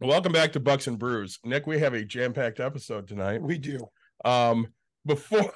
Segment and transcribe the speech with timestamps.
[0.00, 1.38] Welcome back to Bucks and Brews.
[1.42, 3.40] Nick, we have a jam-packed episode tonight.
[3.40, 3.78] We do.
[4.26, 4.66] Um,
[5.06, 5.50] before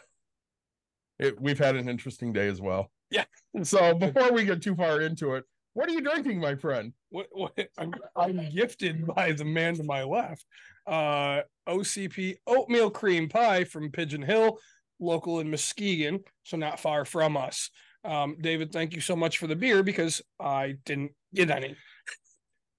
[1.18, 2.90] it, we've had an interesting day as well.
[3.10, 3.24] Yeah.
[3.64, 6.92] So before we get too far into it, what are you drinking, my friend?
[7.10, 10.46] What, what I'm I'm gifted by the man to my left.
[10.86, 14.60] Uh OCP oatmeal cream pie from Pigeon Hill,
[15.00, 17.70] local in Muskegon, so not far from us.
[18.04, 21.74] Um, David, thank you so much for the beer because I didn't get any.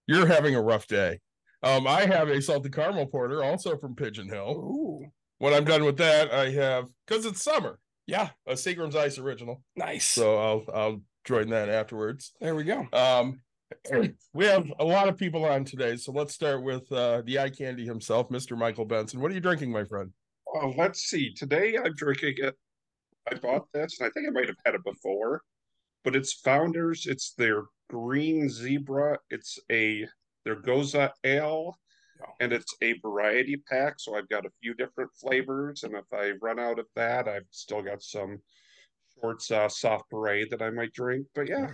[0.08, 1.20] You're having a rough day.
[1.64, 4.52] Um, I have a salted caramel porter, also from Pigeon Hill.
[4.58, 5.06] Ooh,
[5.38, 9.62] When I'm done with that, I have because it's summer, yeah, a Seagram's Ice original.
[9.76, 10.06] nice.
[10.06, 12.32] So I'll I'll join that afterwards.
[12.42, 12.88] there we go.
[12.94, 13.42] Um,
[14.34, 17.50] we have a lot of people on today, so let's start with uh, the eye
[17.52, 18.58] candy himself, Mr.
[18.58, 19.22] Michael Benson.
[19.22, 20.12] What are you drinking, my friend?
[20.54, 21.34] Well, let's see.
[21.34, 22.56] Today I'm drinking it.
[23.32, 25.42] I bought this, and I think I might have had it before,
[26.04, 27.06] but it's Founders.
[27.06, 29.20] It's their Green Zebra.
[29.30, 30.06] It's a
[30.46, 31.78] their Gose Ale,
[32.20, 32.26] Yeah.
[32.40, 33.96] and it's a variety pack.
[34.00, 37.48] So I've got a few different flavors, and if I run out of that, I've
[37.52, 38.40] still got some
[39.20, 41.28] Short's uh, soft parade that I might drink.
[41.36, 41.68] But yeah,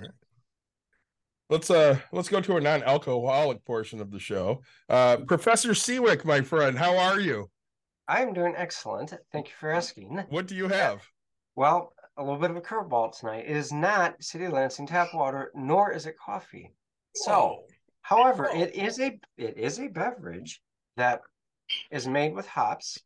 [1.49, 4.61] Let's uh let's go to a non-alcoholic portion of the show.
[4.89, 7.49] Uh Professor Siwik, my friend, how are you?
[8.09, 9.13] I'm doing excellent.
[9.31, 10.17] Thank you for asking.
[10.29, 11.01] What do you have?
[11.55, 13.45] Well, a little bit of a curveball tonight.
[13.47, 16.73] It is not City Lansing tap water, nor is it coffee.
[17.15, 17.63] So,
[18.07, 20.61] however, it is a it is a beverage
[20.95, 21.19] that
[21.91, 22.97] is made with hops,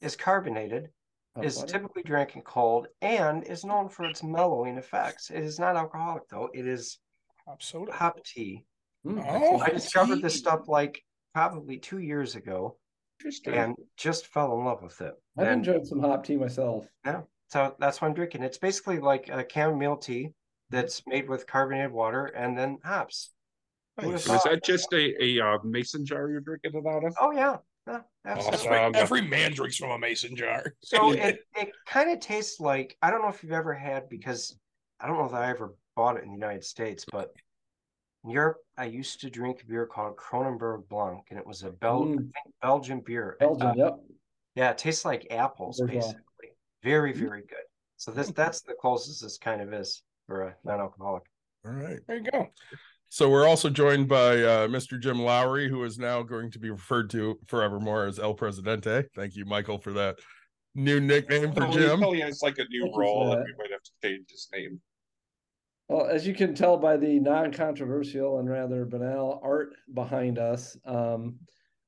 [0.00, 0.88] is carbonated,
[1.40, 5.30] is typically drank in cold, and is known for its mellowing effects.
[5.30, 6.50] It is not alcoholic though.
[6.52, 6.98] It is
[7.46, 7.92] hop soda.
[7.92, 8.64] hop tea.
[9.04, 10.22] Hmm, oh, I discovered tea.
[10.22, 11.02] this stuff like
[11.32, 12.76] probably two years ago
[13.46, 15.14] and just fell in love with it.
[15.38, 16.88] I've And- enjoyed some hop tea myself.
[17.06, 18.42] Yeah, so that's what I'm drinking.
[18.42, 20.32] It's basically like a chamomile tea
[20.70, 23.30] that's made with carbonated water and then hops.
[23.98, 27.04] Who would've So is that just a a uh, mason jar you're drinking it out
[27.04, 27.14] of?
[27.20, 28.68] Oh yeah, yeah, absolutely.
[28.68, 28.94] Awesome.
[28.96, 30.74] Every man drinks from a mason jar.
[30.84, 34.58] So it, it kind of tastes like I don't know if you've ever had because
[35.00, 37.32] I don't know if I ever bought it in the United States, but
[38.24, 41.70] in Europe I used to drink a beer called Kronenbourg Blanc, and it was a
[41.70, 42.16] Bel- I Mm.
[42.16, 43.36] think Belgian beer.
[43.38, 43.94] Belgium, Uh, yep.
[44.56, 46.00] yeah, it tastes like apples Bourgeois.
[46.00, 46.56] basically.
[46.82, 47.64] Very very good.
[47.96, 51.22] So this that's the closest this kind of is for a non-alcoholic.
[51.64, 51.98] All right.
[52.06, 52.48] There you go.
[53.08, 55.00] So we're also joined by uh Mr.
[55.00, 59.04] Jim Lowry, who is now going to be referred to forevermore as El Presidente.
[59.14, 60.16] Thank you, Michael, for that
[60.74, 61.98] new nickname for Well, he Jim.
[62.00, 63.46] probably has like a new Thank role, and that.
[63.46, 64.80] we might have to change his name.
[65.88, 71.36] Well, as you can tell by the non-controversial and rather banal art behind us, um,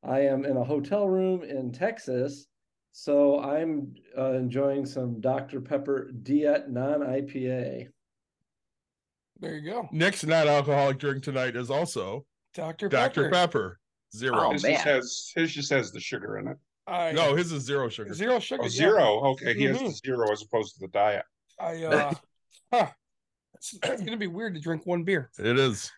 [0.04, 2.46] I am in a hotel room in Texas,
[2.92, 5.60] so I'm uh, enjoying some Dr.
[5.62, 7.88] Pepper Diet non-IPA.
[9.40, 9.88] There you go.
[9.92, 12.24] Nick's non-alcoholic drink tonight is also
[12.54, 12.88] Dr.
[12.88, 13.24] Dr.
[13.24, 13.30] Pepper.
[13.30, 13.78] Pepper.
[14.16, 14.52] Zero.
[14.52, 16.56] his just has his just has the sugar in it.
[16.86, 18.14] I, No, his is zero sugar.
[18.14, 18.62] zero sugar.
[18.62, 18.70] Oh, yeah.
[18.70, 19.20] zero.
[19.32, 20.04] Okay, he has the Mhm.
[20.06, 21.24] zero as opposed to the diet.
[21.60, 22.14] I uh
[22.72, 22.86] huh.
[23.54, 25.30] It's, it's gonna be weird to drink one beer.
[25.38, 25.90] It is.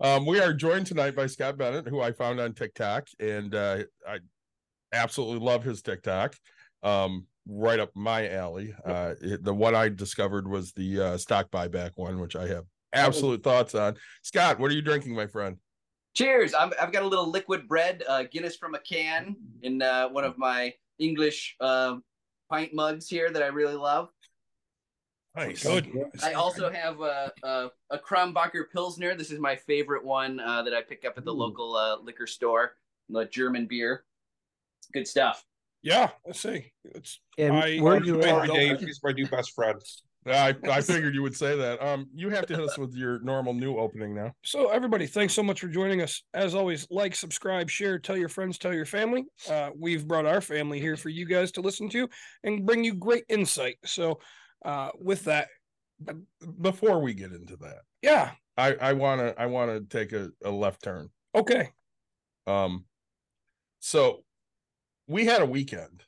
[0.00, 3.78] Um, we are joined tonight by Scott Bennett, who I found on TikTok, and uh,
[4.06, 4.18] I
[4.92, 6.34] absolutely love his TikTok.
[6.82, 8.74] Um, right up my alley.
[8.84, 12.64] Uh, the one I discovered was the uh, stock buyback one, which I have
[12.96, 13.96] absolute thoughts on.
[14.22, 15.56] Scott, what are you drinking, my friend?
[16.14, 16.54] Cheers!
[16.54, 20.24] I'm, I've got a little liquid bread, uh, Guinness from a can, in uh, one
[20.24, 21.96] of my English uh,
[22.50, 24.08] pint mugs here that I really love.
[25.36, 25.62] Nice.
[25.62, 25.92] Good.
[26.22, 29.14] I also have a, a, a Krombacher Pilsner.
[29.14, 31.38] This is my favorite one uh, that I pick up at the Ooh.
[31.38, 32.72] local uh, liquor store,
[33.10, 34.04] the German beer.
[34.94, 35.44] Good stuff.
[35.82, 36.72] Yeah, let's see.
[36.86, 39.78] It's And I- where I- you I- Sorry, don't- my new best friend.
[40.26, 41.82] I, I figured you would say that.
[41.82, 44.32] Um, you have to hit us with your normal new opening now.
[44.42, 46.22] So, everybody, thanks so much for joining us.
[46.34, 49.24] As always, like, subscribe, share, tell your friends, tell your family.
[49.48, 52.08] Uh, we've brought our family here for you guys to listen to
[52.44, 53.76] and bring you great insight.
[53.84, 54.18] So,
[54.64, 55.48] uh, with that,
[56.60, 60.30] before we get into that, yeah, I I want to I want to take a,
[60.44, 61.08] a left turn.
[61.34, 61.70] okay.
[62.46, 62.84] Um,
[63.80, 64.24] so
[65.08, 66.02] we had a weekend.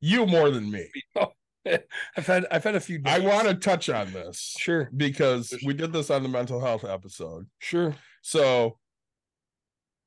[0.00, 0.88] You more than me.
[2.16, 3.00] I've had I've had a few.
[3.04, 6.84] I want to touch on this Sure, because we did this on the mental health
[6.84, 7.46] episode.
[7.58, 7.94] sure.
[8.22, 8.78] So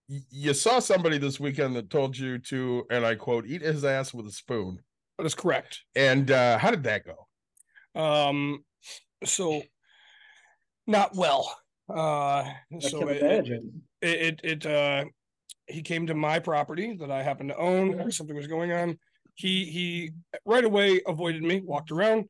[0.07, 3.83] y- you saw somebody this weekend that told you to, and I quote, eat his
[3.85, 4.79] ass with a spoon.
[5.17, 5.81] That is correct.
[5.95, 7.27] And uh, how did that go?
[8.01, 8.63] Um,
[9.25, 9.61] so
[10.87, 11.55] not well.
[11.89, 13.81] Uh, I so can it, it, imagine.
[14.01, 15.05] it, it, uh,
[15.67, 18.11] he came to my property that I happen to own.
[18.11, 18.97] Something was going on.
[19.39, 20.11] He, he
[20.45, 22.25] right away avoided me, walked around,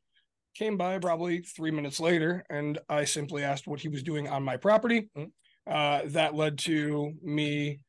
[0.53, 4.43] came by probably three minutes later, and I simply asked what he was doing on
[4.43, 5.09] my property.
[5.65, 7.79] Uh, that led to me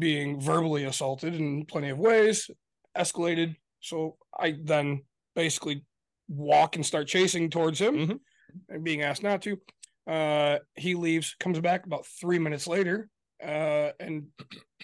[0.00, 2.50] being verbally assaulted in plenty of ways,
[2.98, 3.54] escalated.
[3.78, 5.04] So I then
[5.36, 5.84] basically
[6.26, 8.20] walk and start chasing towards him Mhm.
[8.68, 9.60] and being asked not to.
[10.08, 13.08] Uh, he leaves, comes back about three minutes later.
[13.40, 14.26] Uh, and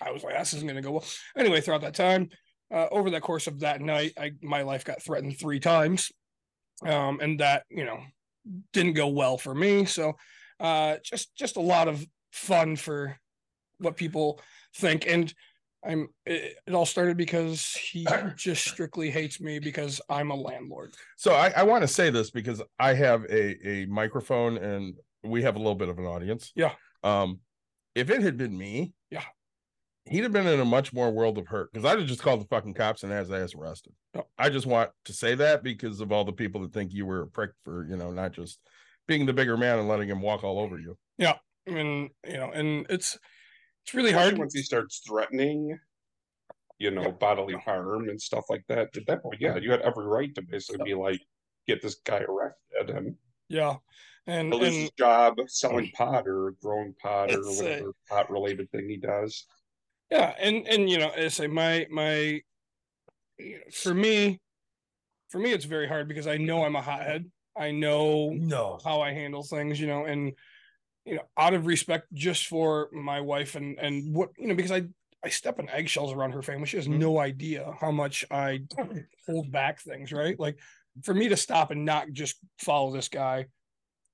[0.01, 1.05] I was like, this isn't going to go well.
[1.37, 2.29] Anyway, throughout that time,
[2.73, 6.11] uh, over the course of that night, I my life got threatened three times.
[6.85, 8.01] Um, and that, you know,
[8.73, 9.85] didn't go well for me.
[9.85, 10.17] So
[10.59, 13.17] uh just just a lot of fun for
[13.79, 14.41] what people
[14.77, 15.07] think.
[15.07, 15.33] And
[15.85, 18.07] I'm it, it all started because he
[18.37, 20.95] just strictly hates me because I'm a landlord.
[21.17, 25.43] So I, I want to say this because I have a, a microphone and we
[25.43, 26.53] have a little bit of an audience.
[26.55, 26.73] Yeah.
[27.03, 27.41] Um,
[27.95, 29.25] if it had been me, Yeah.
[30.11, 32.41] He'd have been in a much more world of hurt because I'd have just called
[32.41, 33.93] the fucking cops and had his ass arrested.
[34.37, 37.23] I just want to say that because of all the people that think you were
[37.23, 38.61] a prick for, you know, not just
[39.07, 40.99] being the bigger man and letting him walk all over you.
[41.67, 43.19] And you know, and it's
[43.85, 44.37] it's really hard.
[44.39, 45.79] once he starts threatening,
[46.79, 48.97] you know, bodily harm and stuff like that.
[48.97, 51.21] At that point, yeah, you had every right to basically be like,
[51.67, 53.17] get this guy arrested and
[53.49, 53.77] Yeah.
[54.27, 58.31] And he'll lose and his job selling pot or growing pot or uh, whatever pot
[58.31, 59.47] related thing he does.
[60.11, 62.41] Yeah and and you know i say my my
[63.39, 64.39] you know, for me
[65.31, 67.31] for me it's very hard because i know i'm a hothead.
[67.57, 68.79] I know No.
[68.85, 70.33] how i handle things you know and
[71.05, 74.73] you know out of respect just for my wife and and what you know because
[74.73, 74.83] i
[75.25, 76.67] i step on eggshells around her family.
[76.67, 77.01] She has mm-hmm.
[77.01, 78.61] no idea how much i
[79.27, 80.39] hold back things right?
[80.39, 80.59] Like
[81.05, 83.47] for me to stop and not just follow this guy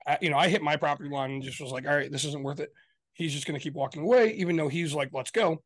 [0.06, 2.24] I, you know i hit my property line and just was like all right this
[2.24, 2.70] isn't worth it.
[3.12, 5.62] He's just going to keep walking away even though he's like let's go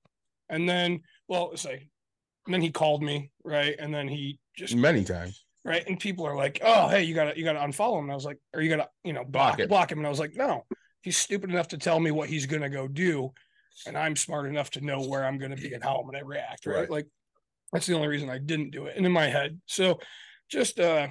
[0.50, 1.86] and then well say
[2.46, 3.76] and then he called me right?
[3.78, 5.44] And then he just Many times.
[5.64, 5.84] right?
[5.86, 8.04] And people are like oh hey you gotta you gotta unfollow him.
[8.04, 9.98] And i was like or you gotta you know block, Block block him.
[9.98, 10.64] And i was like no.
[11.02, 13.32] He's stupid enough to tell me what he's gonna go do
[13.86, 16.66] and i'm smart enough to know where i'm gonna be and how i'm gonna react
[16.66, 16.90] right, Right.
[16.90, 17.06] like
[17.72, 19.60] that's the only reason i didn't do it and in my head.
[19.66, 20.00] So
[20.50, 21.06] just uh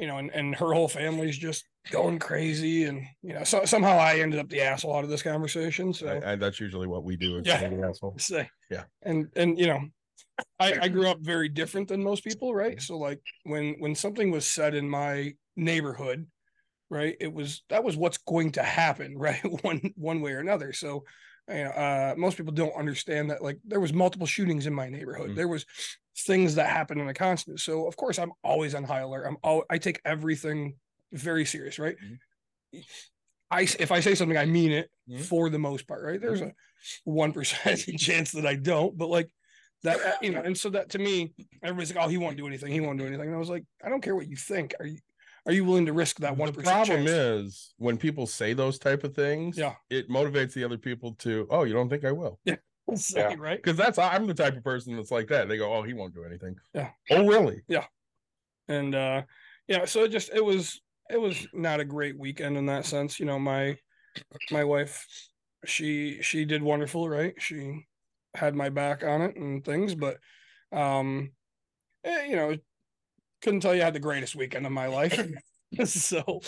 [0.00, 3.96] you know and, and her whole family's just going crazy and you know so somehow
[3.96, 7.04] i ended up the asshole out of this conversation so I, I, that's usually what
[7.04, 7.40] we do.
[7.44, 7.68] Yeah.
[7.68, 8.14] the asshole.
[8.18, 8.48] say.
[8.70, 8.84] Yeah.
[9.02, 9.80] And and you know,
[10.58, 12.80] I, I grew up very different than most people, right?
[12.80, 16.26] So like when when something was said in my neighborhood,
[16.88, 19.40] right, it was that was what's going to happen, right?
[19.62, 20.72] one one way or another.
[20.72, 21.04] So
[21.50, 24.88] you know, uh most people don't understand that like there was multiple shootings in my
[24.88, 25.30] neighborhood.
[25.30, 25.36] Mm.
[25.36, 25.66] There was
[26.18, 27.60] things that happened in a constant.
[27.60, 29.26] So of course I'm always on high alert.
[29.26, 30.76] I'm all I take everything
[31.12, 31.96] very serious, right?
[33.50, 35.20] I if I say something, I mean it Mhm.
[35.22, 36.20] for the most part, right?
[36.20, 36.52] There's a
[37.04, 39.28] one percent chance that I don't, but like
[39.82, 41.32] that, uh, you know, and so that to me,
[41.62, 42.70] everybody's like, "Oh, he won't do anything.
[42.70, 44.74] He won't do anything." And I was like, "I don't care what you think.
[44.78, 44.98] Are you
[45.46, 48.78] are you willing to risk that one the percent?" problem is when people say those
[48.78, 49.74] type of things, Yeah.
[49.88, 52.38] it motivates the other people to, oh, you don't think I will?
[52.90, 53.34] is Yeah.
[53.38, 53.62] right?
[53.62, 55.48] Because that's I'm the type of person that's like that.
[55.48, 56.56] They go, oh, he won't do anything.
[56.74, 56.90] Yeah.
[57.10, 57.62] Oh, really?
[57.68, 57.86] Yeah.
[58.68, 59.22] And uh,
[59.68, 63.18] yeah, so it just it was it was not a great weekend in that sense.
[63.18, 63.76] You know, my
[64.50, 65.06] my wife,
[65.64, 67.34] she she did wonderful, right?
[67.38, 67.86] She
[68.34, 70.18] had my back on it and things, but
[70.72, 71.32] um,
[72.04, 72.56] eh, you know,
[73.42, 75.20] couldn't tell you I had the greatest weekend of my life.
[75.84, 76.40] so,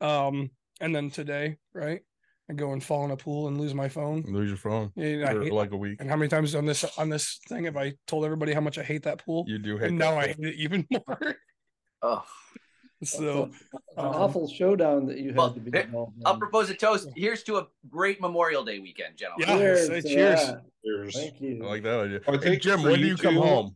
[0.00, 2.00] um, and then today, right?
[2.50, 4.22] I go and fall in a pool and lose my phone.
[4.28, 6.00] Lose your phone Yeah, I for hate, like a week.
[6.00, 8.76] and how many times on this on this thing have I told everybody how much
[8.76, 9.44] I hate that pool?
[9.48, 11.36] You do hate and that now I hate it even more.
[12.02, 12.22] Oh,
[13.02, 13.44] so
[13.96, 16.74] An um, awful showdown that you had Well, to be there- involved I'll propose a
[16.74, 17.08] toast.
[17.16, 19.48] Here's to a great Memorial Day weekend, gentlemen.
[19.48, 19.56] Yeah.
[19.56, 20.40] Cheers say to cheers.
[20.46, 20.62] that.
[20.84, 21.62] There's Thank you.
[21.64, 22.20] I like that idea.
[22.28, 23.74] I Hey, Jim, when do you you come home?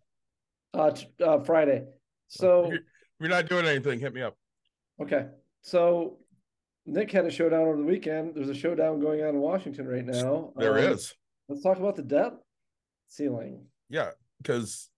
[0.75, 1.85] Uh, t- uh, Friday.
[2.29, 2.81] So If
[3.21, 4.37] you're not doing anything, hit me up.
[5.03, 5.27] okay,
[5.63, 6.19] so
[6.87, 8.35] Nick had a showdown over the weekend.
[8.35, 10.53] There's a showdown going on in Washington right now.
[10.57, 11.15] There Um, is.
[11.49, 12.33] Let's talk about the debt
[13.09, 13.67] ceiling.
[13.89, 14.11] Yeah.
[14.41, 14.89] Because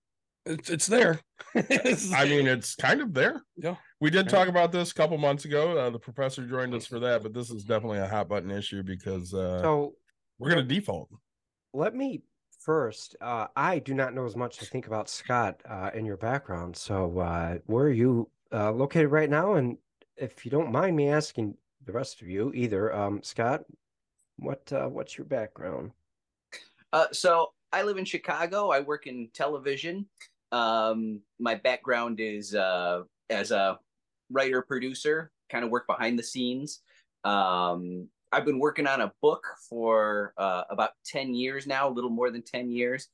[0.46, 1.20] it's it's there.
[1.54, 3.42] I mean, it's kind of there.
[3.56, 3.76] Yeah.
[4.00, 5.76] We did talk about this a couple months ago.
[5.78, 8.82] Uh, the professor joined us for that, but this is definitely a hot button issue
[8.82, 9.94] because uh, So
[10.38, 11.08] we're going to default.
[11.72, 12.22] let me
[12.60, 13.16] first.
[13.20, 16.76] Uh, I do not know as much, I think, about Scott uh, in your background.
[16.76, 19.54] So, uh, where are you uh, located right now?
[19.54, 19.78] And
[20.16, 23.64] if you don't mind me asking the rest of you, either um, Scott,
[24.36, 25.92] what uh, what's your background?
[26.92, 28.70] Uh, so I live in Chicago.
[28.70, 30.06] I work in television.
[30.52, 33.78] Um, my background is uh, as a
[34.30, 36.80] writer producer, kind of work behind the scenes.
[37.24, 42.10] Um, I've been working on a book for uh, about 10 years now, a little
[42.10, 43.08] more than 10 years,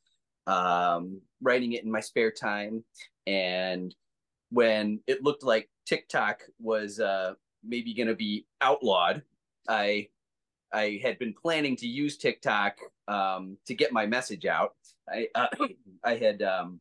[0.46, 2.84] um, writing it in my spare time.
[3.26, 3.94] And
[4.50, 9.22] when it looked like TikTok was uh, maybe going to be outlawed,
[9.68, 10.08] I
[10.72, 12.76] I had been planning to use TikTok
[13.08, 14.74] um, to get my message out.
[15.08, 15.46] I uh,
[16.04, 16.80] I had um,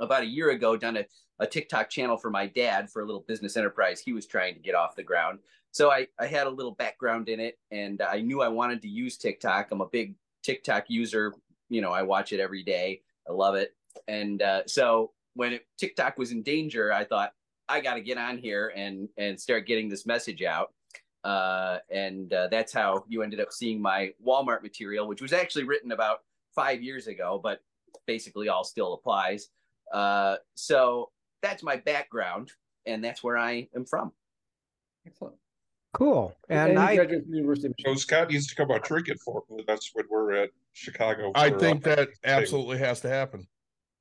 [0.00, 1.06] about a year ago done a,
[1.38, 4.60] a TikTok channel for my dad for a little business enterprise he was trying to
[4.60, 5.40] get off the ground.
[5.76, 8.88] So I, I had a little background in it and I knew I wanted to
[8.88, 9.68] use TikTok.
[9.70, 11.34] I'm a big TikTok user.
[11.68, 13.02] You know, I watch it every day.
[13.28, 13.76] I love it.
[14.08, 17.34] And uh, so when it, TikTok was in danger, I thought
[17.68, 20.72] I got to get on here and and start getting this message out.
[21.24, 25.64] Uh, and uh, that's how you ended up seeing my Walmart material, which was actually
[25.64, 26.20] written about
[26.54, 27.60] five years ago, but
[28.06, 29.50] basically all still applies.
[29.92, 31.10] Uh, so
[31.42, 32.50] that's my background,
[32.86, 34.12] and that's where I am from.
[35.06, 35.36] Excellent.
[35.96, 36.36] Cool.
[36.50, 39.16] And, he I graduated from the University of So Scott needs to come out drinking
[39.24, 41.32] for with us when we're at Chicago.
[41.34, 43.46] I think uh, that absolutely has to happen.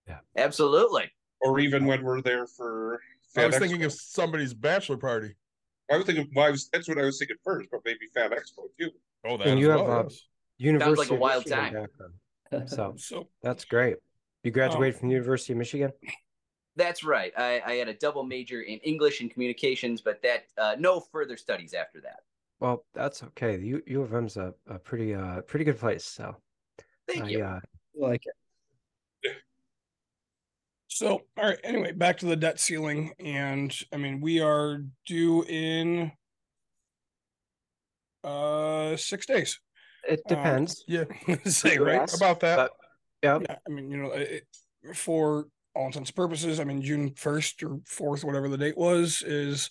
[0.05, 0.17] Yeah.
[0.35, 1.09] Absolutely.
[1.39, 2.99] or even when we're there for.
[3.37, 3.59] I was Expo.
[3.59, 5.35] thinking of somebody's bachelor party.
[5.89, 6.29] I was thinking.
[6.35, 6.69] Well, I was.
[6.73, 8.91] That's what I was thinking first, but maybe Fan Expo too.
[9.23, 10.21] Oh, that and as you have a yes.
[10.57, 11.87] University like a wild Michigan
[12.51, 12.67] time.
[12.67, 13.97] So So that's great.
[14.43, 15.91] You graduated from the University of Michigan.
[16.75, 17.31] That's right.
[17.37, 21.37] I, I had a double major in English and communications, but that uh, no further
[21.37, 22.19] studies after that.
[22.59, 23.57] Well, that's okay.
[23.57, 26.03] The U, U of M's a, a pretty uh pretty good place.
[26.05, 26.35] So
[27.07, 27.43] Thank I, you.
[27.43, 27.59] uh,
[27.95, 29.33] like it.
[30.87, 31.59] So, all right.
[31.63, 36.11] Anyway, back to the debt ceiling, and I mean, we are due in
[38.23, 39.59] uh six days.
[40.07, 40.83] it Um, depends.
[40.87, 41.03] Yeah,
[41.45, 42.11] Say right.
[42.13, 42.55] About that.
[42.57, 42.71] but-
[43.23, 43.41] Yep.
[43.49, 44.43] Yeah, I mean, you know, it,
[44.93, 49.21] for all intents and purposes, I mean, June first or fourth, whatever the date was,
[49.23, 49.69] is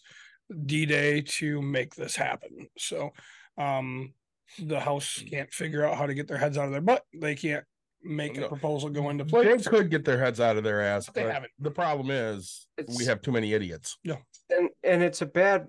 [0.66, 2.68] D Day to make this happen.
[2.78, 3.12] So,
[3.58, 4.12] um,
[4.58, 7.04] the House can't figure out how to get their heads out of their butt.
[7.14, 7.64] They can't
[8.02, 9.66] make a proposal go into They place.
[9.66, 11.08] could get their heads out of their ass.
[11.14, 11.52] They but haven't.
[11.58, 13.98] The problem is we have too many idiots.
[14.04, 14.16] Yeah.
[14.50, 15.68] And and it's a bad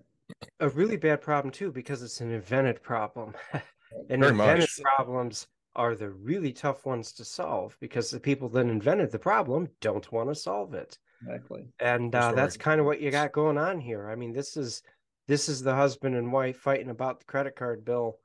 [0.60, 4.82] a really bad problem too because it's an invented problem and Very invented much.
[4.96, 9.68] problems are the really tough ones to solve because the people that invented the problem
[9.82, 10.98] don't want to solve it.
[11.22, 11.68] Exactly.
[11.80, 14.10] and uh, that's kind of what you got going on here.
[14.10, 14.82] I mean this is
[15.28, 18.20] this is the husband and wife fighting about the credit card bill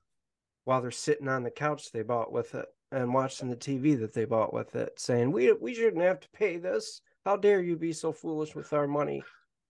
[0.64, 4.12] while they're sitting on the couch they bought with it and watching the tv that
[4.12, 7.00] they bought with it saying we we shouldn't have to pay this.
[7.24, 9.22] How dare you be so foolish with our money?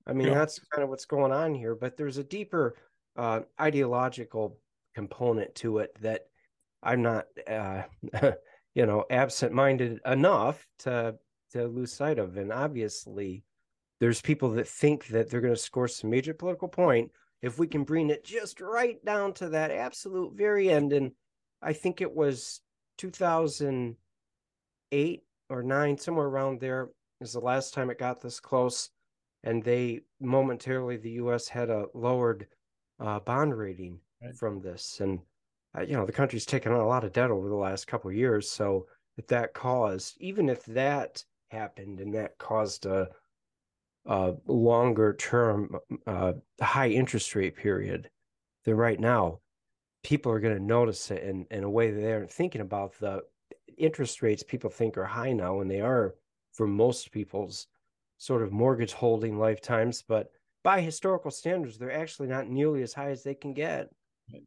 [0.06, 0.34] I mean Yeah.
[0.34, 2.74] that's kind of what's going on here but there's a deeper
[3.16, 4.58] uh, ideological
[4.94, 6.29] component to it that
[6.82, 7.82] i'm not uh,
[8.74, 11.14] you know absent-minded enough to
[11.52, 12.36] to lose sight of.
[12.36, 13.44] And obviously
[13.98, 17.10] there's people that think that they're going to score some major political point
[17.42, 20.92] if we can bring it just right down to that absolute very end.
[20.92, 21.12] And
[21.62, 22.60] i think it was
[22.98, 28.90] 2008 or 9 somewhere around there is the last time it got this close.
[29.42, 32.46] And they momentarily the us had a lowered
[32.98, 34.36] uh, bond rating Right.
[34.36, 35.00] from this.
[35.00, 35.20] And
[35.86, 38.16] you know the country's taken on a lot of debt over the last couple of
[38.16, 38.86] years so
[39.16, 43.08] if that caused even if that happened and that caused a
[44.06, 48.10] a longer term uh high interest rate period
[48.64, 49.38] then right now
[50.02, 52.98] people are going to notice it in, in a way that they aren't thinking about
[52.98, 53.22] the
[53.76, 56.14] interest rates people think are high now and they are
[56.52, 57.66] for most people's
[58.18, 60.30] sort of mortgage holding lifetimes but
[60.64, 63.90] by historical standards they're actually not nearly as high as they can get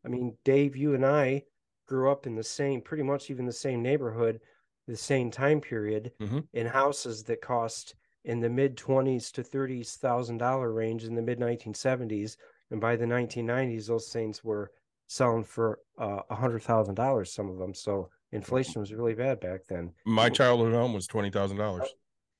[0.06, 1.44] I mean, Dave, you and I
[1.88, 4.40] grew up in the same, pretty much even the same neighborhood,
[4.88, 6.48] the same time period, Mhm.
[6.54, 11.22] in houses that cost in the mid twenties to thirties thousand dollar range in the
[11.22, 12.38] mid nineteen seventies,
[12.72, 14.72] and by the nineteen nineties, those things were
[15.08, 17.34] selling for uh, a hundred thousand dollars.
[17.34, 19.94] Some of them, so inflation was really bad back then.
[20.06, 21.94] My childhood home was twenty thousand dollars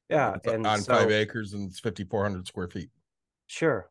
[0.10, 2.90] Yeah, and on so, five acres and it's fifty four hundred square feet.
[3.48, 3.90] Sure.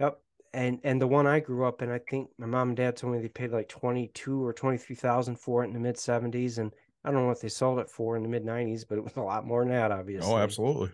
[0.00, 0.20] Yep.
[0.52, 3.12] And and the one I grew up in, I think my mom and dad told
[3.12, 5.98] me they paid like twenty two or twenty three thousand for it in the mid
[5.98, 6.72] seventies, and
[7.04, 9.16] I don't know what they sold it for in the mid nineties, but it was
[9.16, 10.32] a lot more than that, oh, obviously.
[10.32, 10.90] Oh, absolutely.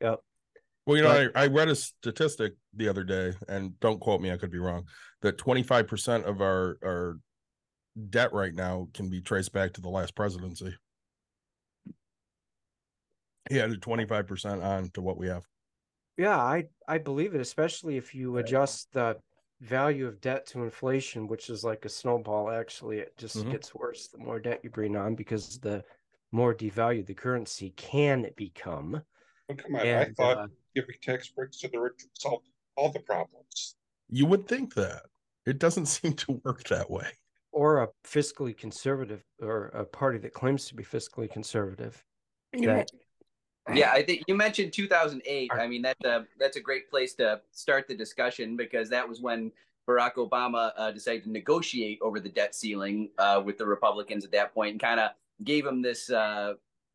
[0.00, 0.20] Yep.
[0.86, 4.20] Well, you know, But- I, I read a statistic the other day, and don't quote
[4.20, 4.84] me, I could be wrong,
[5.22, 7.18] that 25% of our, our
[8.08, 10.74] debt right now can be traced back to the last presidency.
[13.50, 15.44] He added 25% on to what we have.
[16.18, 19.18] Yeah, I I believe it, especially if you adjust the
[19.60, 23.50] value of debt to inflation, which is like a snowball, actually, it just Mhm.
[23.52, 25.84] gets worse the more debt you bring on because the
[26.32, 29.02] more devalued the currency can become.
[29.48, 29.80] Oh, come on.
[29.80, 32.42] I thought uh, giving tax breaks to the rich would solve
[32.76, 33.76] all the problems.
[34.10, 35.02] You would think that.
[35.46, 37.08] It doesn't seem to work that way.
[37.52, 42.04] or a fiscally conservative or a party that claims to be fiscally conservative.
[42.52, 42.90] You know, That
[43.74, 45.50] Yeah, I think you mentioned 2008.
[45.52, 49.20] I mean, that's a that's a great place to start the discussion because that was
[49.20, 49.52] when
[49.88, 54.32] Barack Obama uh, decided to negotiate over the debt ceiling uh, with the Republicans at
[54.32, 55.10] that point, and kind of
[55.44, 56.54] gave them this, uh,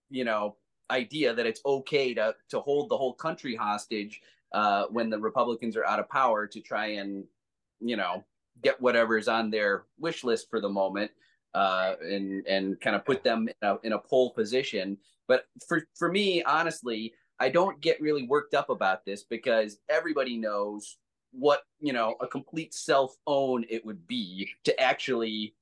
[0.09, 0.55] you know,
[0.91, 4.21] idea that it's okay to to hold the whole country hostage
[4.53, 7.23] uh, when the Republicans are out of power to try and,
[7.79, 8.23] you know,
[8.61, 11.09] get whatever's on their wish list for the moment,
[11.55, 14.97] uh, and and kind of put them in a in a pole position.
[15.27, 20.37] But for for me, honestly, I don't get really worked up about this because everybody
[20.37, 20.97] knows
[21.31, 25.55] what you know a complete self own it would be to actually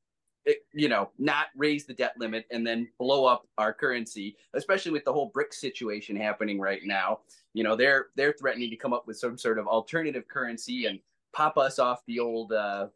[0.48, 4.92] eh, you know not raise the debt limit and then blow up our currency especially
[4.92, 7.20] with the whole bric situation happening right now.
[7.54, 11.00] You know they're they're threatening to come up with some sort of alternative currency and
[11.34, 12.88] pop us off the old uh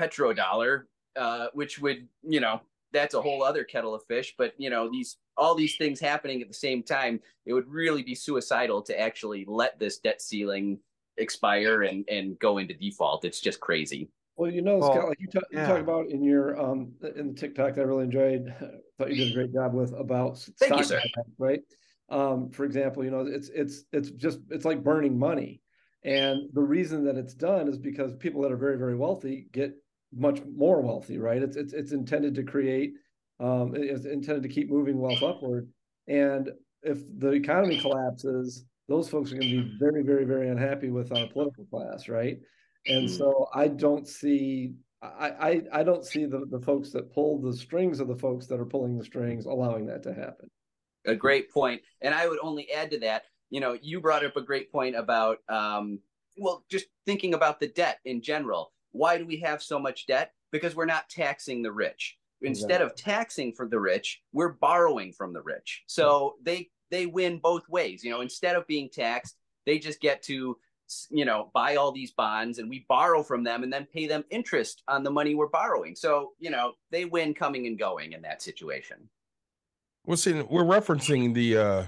[0.00, 0.84] petrodollar
[1.16, 2.60] uh which would you know
[2.96, 6.42] that's a whole other kettle of fish but you know these all these things happening
[6.42, 10.78] at the same time it would really be suicidal to actually let this debt ceiling
[11.18, 15.28] expire and and go into default it's just crazy Well, you know, Scott, like you
[15.28, 18.54] talk, you talk about in your um in the TikTok that I really enjoyed.
[18.98, 21.02] Thought you did a great job with about Thank you, stock sir.
[21.16, 21.60] buybacks, right?
[22.08, 25.62] Um, for example, you know, it's it's it's just it's like burning money,
[26.04, 29.74] and the reason that it's done is because people that are very very wealthy get
[30.16, 31.42] much more wealthy, right?
[31.42, 32.94] It's it's it's intended to create,
[33.40, 35.68] um, it's intended to keep moving wealth upward,
[36.08, 36.50] and
[36.82, 41.12] if the economy collapses, those folks are going to be very very very unhappy with
[41.12, 42.38] our political class, right?
[42.86, 43.10] And Mm.
[43.18, 47.52] so I don't see I, I I don't see the, the folks that pull the
[47.56, 50.48] strings of the folks that are pulling the strings allowing that to happen.
[51.06, 54.36] a great point and i would only add to that you know you brought up
[54.36, 56.00] a great point about um
[56.38, 60.32] well just thinking about the debt in general why do we have so much debt?
[60.52, 62.16] Because we're not taxing the rich.
[62.42, 65.82] Instead of taxing for the rich we're borrowing from the rich.
[65.86, 70.22] So they they win both ways you know instead of being taxed they just get
[70.22, 70.56] to
[71.10, 74.24] you know buy all these bonds and we borrow from them and then pay them
[74.30, 75.96] interest on the money we're borrowing.
[75.96, 79.08] So you know they win coming and going in that situation.
[80.04, 81.84] Well, see, we're referencing the uh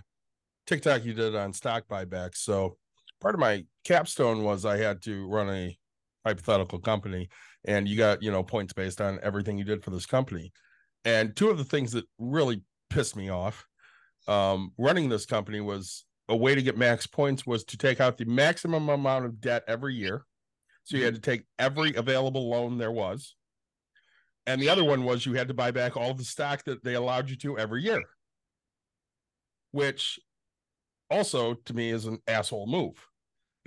[0.66, 2.38] TikTok you did on stock buybacks.
[2.38, 2.77] So
[3.21, 5.79] part of my capstone was I had to run a
[6.24, 7.28] hypothetical company,
[7.64, 10.52] and you got you know points based on everything you did for this company.
[11.04, 13.66] And two of the things that really pissed me off
[14.28, 18.18] um, running this company was a way to get max points was to take out
[18.18, 20.24] the maximum amount of debt every year.
[20.85, 23.35] So you had to take every available loan there was.
[24.46, 26.94] And the other one was you had to buy back all the stock that they
[26.94, 28.02] allowed you to every year,
[29.72, 30.18] which
[31.11, 32.94] also to me is an asshole move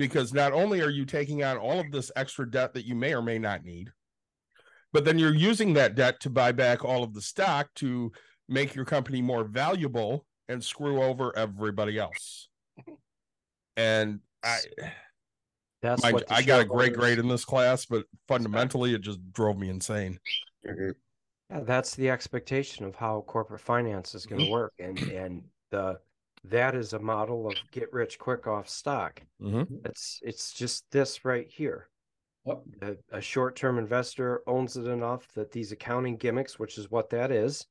[0.02, 3.14] because not only are you taking on all of this extra debt that you may
[3.14, 3.92] or may not need,
[4.92, 8.12] but then you're using that debt to buy back all of the stock to
[8.50, 12.50] make your company more valuable and screw over everybody else.
[13.78, 14.58] And I,
[15.84, 19.20] That's my, what I got a great grade in this class, but fundamentally it just
[19.34, 20.20] drove me insane.
[20.66, 26.00] Yeah, that's the expectation of how corporate finance is going to work, and and the
[26.44, 29.22] that is a model of get rich quick off stock.
[29.42, 29.86] Mhm.
[29.86, 31.90] It's it's just this right here.
[32.46, 32.64] Yep.
[32.82, 37.10] A, a short term investor owns it enough that these accounting gimmicks, which is what
[37.12, 37.68] that is,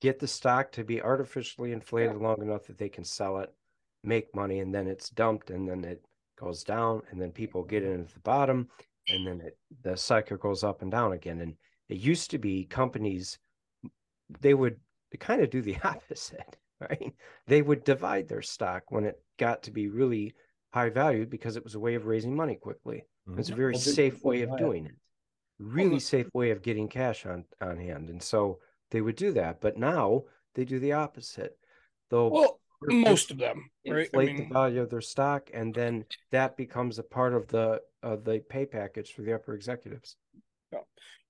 [0.00, 3.54] get the stock to be artificially inflated long enough that they can sell it,
[4.02, 6.02] make money, and then it's dumped, and then it
[6.38, 8.66] goes down, and then people get in at the bottom,
[9.08, 11.40] and then it the cycle goes up and down again.
[11.40, 11.54] And
[11.90, 13.38] it used to be companies
[14.40, 14.80] they would
[15.18, 16.56] kind of do the opposite,
[16.90, 17.12] right?
[17.46, 20.34] They would divide their stock when it got to be really
[20.72, 23.04] high valued because it was a way of raising money quickly.
[23.36, 24.92] It's a very Well, safe way of doing it.
[25.58, 28.08] Really the- safe way of getting cash on on hand.
[28.08, 28.58] And so
[28.90, 29.60] they would do that.
[29.60, 31.56] But now they do the opposite.
[32.10, 33.94] They'll well, most of them, right?
[33.94, 37.46] I inflate mean, the value of their stock, and then that becomes a part of
[37.48, 40.16] the of the pay package for the upper executives.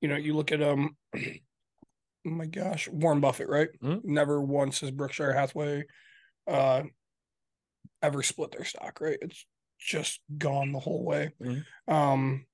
[0.01, 0.97] you know, you look at um,
[2.27, 3.69] oh my gosh, Warren Buffett, right?
[3.83, 4.05] Mhm.
[4.05, 5.85] Never once has Berkshire Hathaway,
[6.47, 6.85] uh,
[8.03, 9.19] ever split their stock, right?
[9.21, 9.47] It's
[9.79, 11.33] just gone the whole way.
[11.41, 11.65] Mhm.
[11.89, 12.47] Um,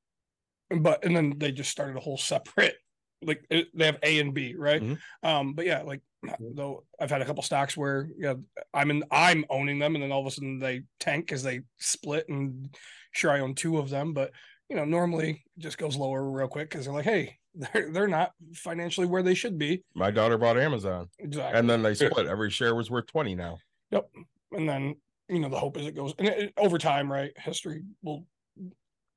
[0.80, 2.76] but and then they just started a whole separate,
[3.22, 4.82] like it- they have A and B, right?
[4.82, 4.98] Mhm.
[5.22, 6.02] Um, but yeah, like
[6.40, 8.34] though I've had a couple stocks where yeah,
[8.74, 11.62] I'm in, I'm owning them, and then all of a sudden they tank because they
[11.78, 12.76] split, and
[13.12, 14.32] sure I own two of them, but
[14.68, 18.32] you know, normally just goes lower real quick because they're like, hey, they're they're not
[18.54, 19.82] financially where they should be.
[19.94, 21.58] My daughter bought Amazon, Exactly.
[21.58, 22.26] and then they split.
[22.26, 23.58] Every share was worth twenty now.
[23.90, 24.10] Yep.
[24.52, 24.96] And then,
[25.28, 27.32] you know, the hope is it goes and it, over time, right?
[27.36, 28.26] History will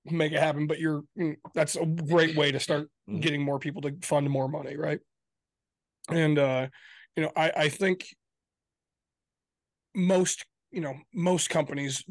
[0.06, 3.22] make it happen, but you're mm, that's a great way to start Mhm.
[3.22, 5.00] getting more people to fund more money, right?
[6.10, 6.70] And uh,
[7.16, 8.06] you know, I I think
[9.96, 12.04] most, you know, most companies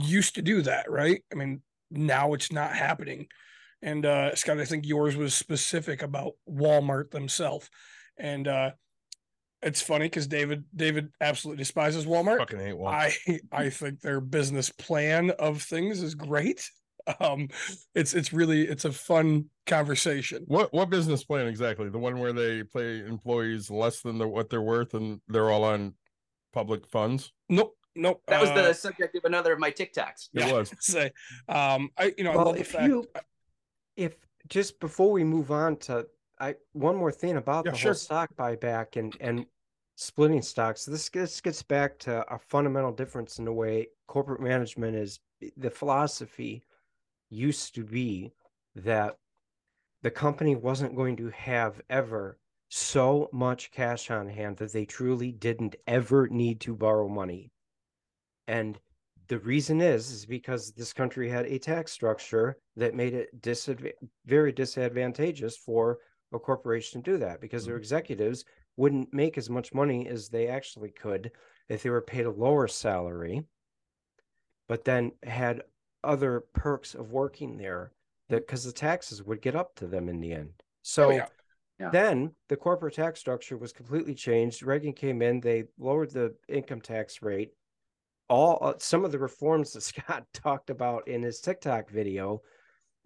[0.00, 1.24] used to do that, right?
[1.32, 3.26] I mean, now it's not happening.
[3.82, 7.70] And uh Scott, I think yours was specific about Walmart themselves.
[8.18, 8.70] And uh
[9.62, 12.38] it's funny because David David absolutely despises Walmart.
[12.38, 12.94] Fucking hate one.
[12.94, 13.14] I
[13.52, 16.68] I think their business plan of things is great.
[17.18, 17.48] Um,
[17.94, 20.44] it's it's really it's a fun conversation.
[20.46, 21.88] What what business plan exactly?
[21.88, 25.64] The one where they pay employees less than the, what they're worth, and they're all
[25.64, 25.94] on
[26.52, 27.32] public funds.
[27.48, 28.22] Nope, nope.
[28.26, 30.28] That was uh, the subject of another of my TikToks.
[30.34, 30.52] It Yeah.
[30.52, 30.74] was.
[30.80, 31.12] say.
[31.48, 32.84] Um, I you know I Well, love the if fact.
[32.88, 33.06] you-
[33.96, 34.14] if
[34.48, 36.06] just before we move on to
[36.38, 37.90] I one more thing about Yeah, the sure.
[37.90, 39.46] whole stock buyback and and
[39.96, 40.84] splitting stocks.
[40.84, 45.20] This this gets back to a fundamental difference in the way corporate management is.
[45.56, 46.62] The philosophy
[47.28, 48.32] used to be
[48.74, 49.16] that
[50.02, 52.38] the company wasn't going to have ever
[52.70, 57.49] so much cash on hand that they truly didn't ever need to borrow money.
[58.50, 58.80] And
[59.28, 63.92] the reason is is because this country had a tax structure that made it disadva-
[64.26, 65.98] very disadvantageous for
[66.32, 67.82] a corporation to do that because their mm-hmm.
[67.82, 68.44] executives
[68.76, 71.30] wouldn't make as much money as they actually could
[71.68, 73.40] if they were paid a lower salary
[74.66, 75.62] but then had
[76.02, 77.92] other perks of working there
[78.30, 81.10] that because the taxes would get up to them in the end oh, so Oh,
[81.10, 81.26] yeah.
[81.78, 81.90] Yeah.
[81.90, 86.80] then the corporate tax structure was completely changed reagan came in they lowered the income
[86.80, 87.52] tax rate
[88.30, 92.40] all uh, some of the reforms that Scott talked about in his TikTok video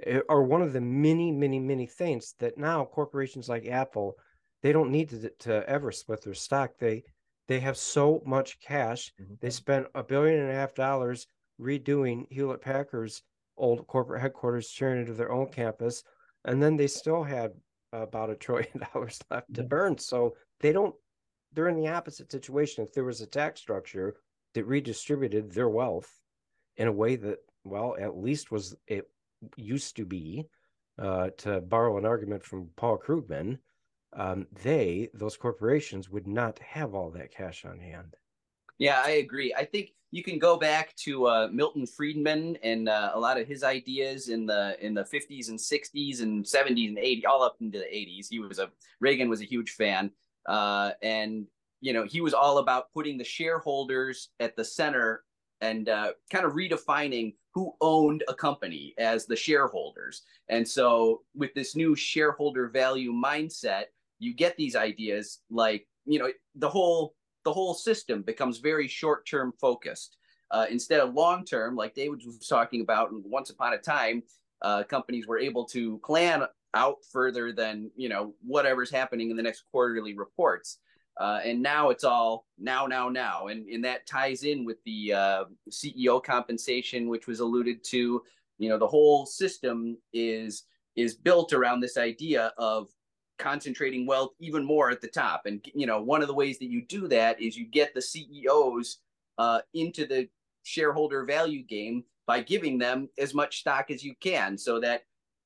[0.06, 4.14] eh, are one of the many, many, many things that now corporations like Apple
[4.62, 6.72] they don't need to, to ever split their stock.
[6.78, 7.02] They
[7.48, 9.12] they have so much cash.
[9.20, 9.38] Mhm.
[9.40, 11.26] They spent a billion and a half dollars
[11.60, 13.22] redoing Hewlett Packard's
[13.58, 16.02] old corporate headquarters, turning into their own campus,
[16.46, 17.52] and then they still had
[17.92, 19.98] about a trillion dollars left to burn.
[19.98, 20.94] So they don't.
[21.52, 22.84] They're in the opposite situation.
[22.84, 24.16] If there was a tax structure
[24.54, 26.10] that redistributed their wealth
[26.76, 29.08] in a way that, well, at least was it
[29.56, 30.46] used to be,
[30.98, 33.58] uh, to borrow an argument from Paul Krugman,
[34.14, 38.14] um, they, those corporations, would not have all that cash on hand.
[38.78, 39.54] Yeah, I agree.
[39.56, 43.48] I think you can go back to uh, Milton Friedman and uh, a lot of
[43.48, 47.56] his ideas in the in the 50s and 60s and 70s and 80s, all up
[47.60, 48.26] into the 80s.
[48.30, 50.10] He was a Reagan was a huge fan,
[50.46, 51.46] uh, and
[51.80, 55.24] you know he was all about putting the shareholders at the center
[55.60, 60.22] and uh, kind of redefining who owned a company as the shareholders.
[60.48, 63.84] And so with this new shareholder value mindset,
[64.18, 69.26] you get these ideas like you know the whole the whole system becomes very short
[69.26, 70.16] term focused
[70.50, 73.10] uh, instead of long term, like David was talking about.
[73.12, 74.22] Once upon a time,
[74.62, 79.42] uh, companies were able to plan out further than you know whatever's happening in the
[79.42, 80.78] next quarterly reports.
[81.16, 85.12] Uh, and now it's all now, now, now, and and that ties in with the
[85.12, 88.22] uh, CEO compensation, which was alluded to.
[88.58, 90.64] You know, the whole system is
[90.96, 92.88] is built around this idea of
[93.38, 95.42] concentrating wealth even more at the top.
[95.46, 98.02] And you know, one of the ways that you do that is you get the
[98.02, 98.98] CEOs
[99.38, 100.28] uh, into the
[100.64, 105.02] shareholder value game by giving them as much stock as you can, so that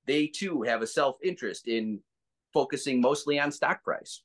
[0.07, 2.00] they too have a self interest in
[2.54, 4.22] focusing mostly on stock price.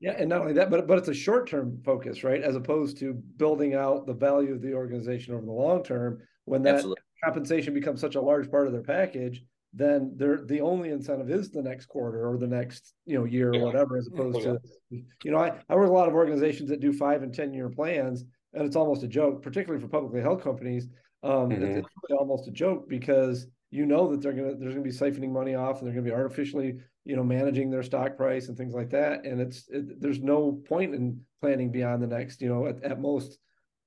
[0.00, 2.42] Yeah, and not only that, but but it's a short term focus, right?
[2.42, 6.20] As opposed to building out the value of the organization over the long term.
[6.44, 7.02] When that Absolutely.
[7.22, 11.50] compensation becomes such a large part of their package, then they're the only incentive is
[11.50, 13.64] the next quarter or the next you know year or Yeah.
[13.64, 14.58] whatever, as opposed to
[14.90, 17.54] you know I, I work with a lot of organizations that do five and ten
[17.54, 20.86] year plans, and it's almost a joke, particularly for publicly held companies.
[21.22, 21.62] Um, Mhm.
[21.78, 25.30] It's really almost a joke because you know that they're gonna there's gonna be siphoning
[25.32, 28.74] money off and they're gonna be artificially you know managing their stock price and things
[28.74, 32.66] like that and it's it, there's no point in planning beyond the next you know
[32.66, 33.38] at, at most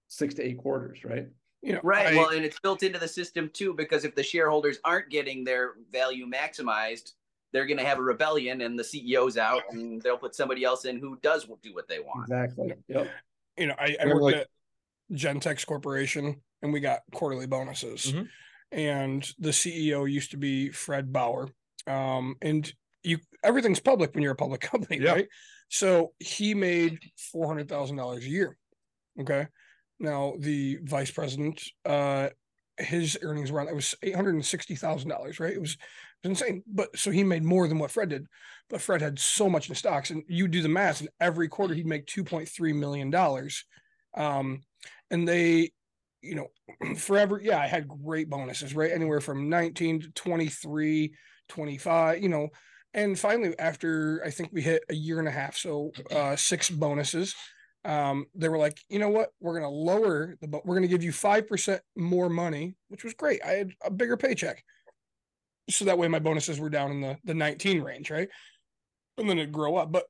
[0.08, 1.27] six to eight quarters right
[1.63, 2.13] You know, Right.
[2.13, 5.43] I- well, and it's built into the system too, because if the shareholders aren't getting
[5.43, 7.13] their value maximized,
[7.51, 10.86] they're going to have a rebellion and the CEO's out and they'll put somebody else
[10.86, 12.21] in who does do what they want.
[12.30, 13.10] exactly yep
[13.58, 14.47] you know, I, I worked like- at
[15.12, 18.13] Gentex Corporation and we got quarterly bonuses.
[18.13, 18.27] Mhm.
[18.71, 21.49] And the CEO used to be Fred Bauer.
[21.88, 22.71] Um, and
[23.03, 25.13] you everything's public when you're a public company, Yeah.
[25.13, 25.27] right?
[25.69, 26.99] So he made
[27.31, 28.57] four hundred thousand dollars a year.
[29.19, 29.47] Okay.
[29.99, 32.29] Now the vice president uh
[32.77, 35.53] his earnings were on it was eight hundred and sixty thousand dollars, right?
[35.53, 35.71] It was,
[36.23, 36.63] it was insane.
[36.67, 38.27] But so he made more than what Fred did.
[38.69, 41.73] But Fred had so much in stocks, and you do the math, and every quarter
[41.73, 43.65] he'd make two point three million dollars.
[44.15, 44.62] Um,
[45.10, 45.71] and they,
[46.21, 46.47] you know,
[46.97, 48.91] forever, yeah, I had great bonuses, right?
[48.91, 51.13] Anywhere from 19 to 23,
[51.49, 52.49] 25, you know.
[52.97, 56.69] And finally, after I think we hit a year and a half, so uh six
[56.69, 57.36] bonuses,
[57.86, 61.03] um, they were like, you know what, we're gonna lower the but we're gonna give
[61.03, 63.39] you five percent more money, which was great.
[63.45, 64.63] I had a bigger paycheck.
[65.69, 68.29] So that way my bonuses were down in the the 19 range, right?
[69.19, 69.91] And then it grow up.
[69.91, 70.05] But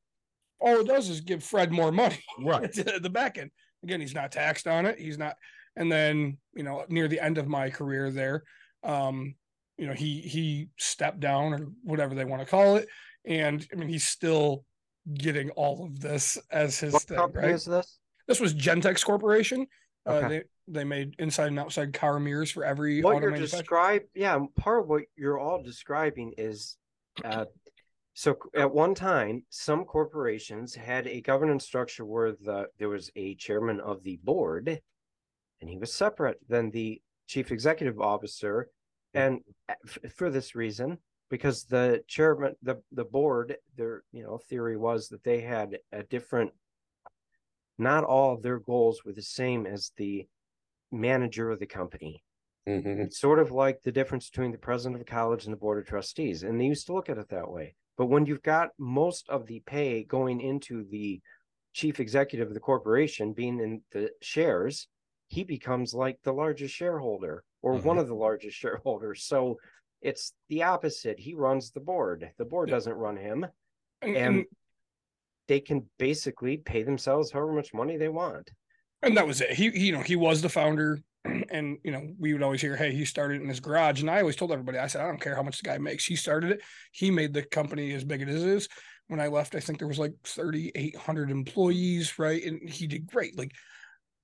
[0.60, 2.64] all it does is give Fred more money Right.
[2.80, 3.52] at the back end.
[3.84, 4.98] Again, he's not taxed on it.
[4.98, 5.36] He's not.
[5.76, 8.44] And then you know, near the end of my career there,
[8.84, 9.36] um,
[9.78, 12.88] you know, he he stepped down or whatever they want to call it,
[13.26, 14.64] and I mean, he's still
[15.14, 17.56] getting all of this as his What thing, company right?
[17.56, 18.00] is this?
[18.28, 19.68] This was Gentex Corporation.
[20.06, 24.40] Uh, they they made inside and outside car mirrors for every What you're describe, yeah,
[24.56, 26.78] part of what you're all describing is,
[27.24, 27.46] uh,
[28.14, 33.36] so at one time, some corporations had a governance structure where the there was a
[33.36, 34.82] chairman of the board,
[35.62, 38.70] and he was separate than the chief executive officer,
[39.18, 40.98] and f- for this reason,
[41.30, 46.04] because the chairman, the the board, their you know theory was that they had a
[46.04, 46.52] different.
[47.78, 50.28] Not all of their goals were the same as the
[50.92, 52.24] manager of the company.
[52.68, 53.00] Mhm.
[53.06, 55.78] It's sort of like the difference between the president of a college and the board
[55.80, 56.44] of trustees.
[56.44, 57.76] And they used to look at it that way.
[57.98, 61.22] But when you've got most of the pay going into the
[61.74, 64.88] chief executive of the corporation being in the shares,
[65.28, 68.00] he becomes like the largest shareholder or one mm-hmm.
[68.00, 69.24] of the largest shareholders.
[69.24, 69.58] So
[70.02, 71.20] it's the opposite.
[71.20, 72.30] He runs the board.
[72.38, 73.46] The board doesn't run him.
[74.02, 74.46] And, And
[75.48, 78.52] they can basically pay themselves however much money they want.
[79.02, 79.52] and that was it.
[79.52, 81.00] He, he, you know, he was the founder,
[81.50, 84.20] and you know, we would always hear, "Hey, he started in his garage," and I
[84.20, 86.06] always told everybody, I said, "I don't care how much the guy makes.
[86.06, 86.62] He started it.
[86.92, 88.68] He made the company as big as it is."
[89.08, 92.44] When I left, I think there was like thirty eight hundred employees, right?
[92.44, 93.38] And he did great.
[93.38, 93.52] Like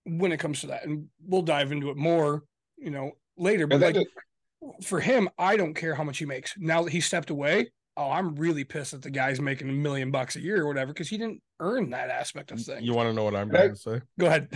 [0.06, 2.44] when it comes to that, and we'll dive into it more,
[2.78, 3.68] you know, later.
[3.68, 4.06] But like is-
[4.86, 6.54] for him, I don't care how much he makes.
[6.58, 10.10] Now that he stepped away, oh, I'm really pissed that the guy's making a million
[10.12, 12.82] bucks a year or whatever because he didn't earn that aspect of things.
[12.82, 14.02] You want to know what I'm going to say?
[14.20, 14.48] Go ahead.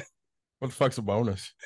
[0.60, 1.54] What the fuck's a bonus?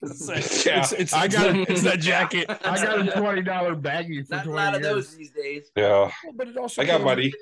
[0.00, 0.28] It's,
[0.66, 0.78] Yeah.
[0.80, 1.68] it's, it's, I got it.
[1.68, 2.46] it's that jacket.
[2.64, 4.94] I got a twenty dollar baggie for Not a twenty lot of years.
[4.94, 5.70] those these days.
[5.74, 7.32] yeah, But it also I got came- money.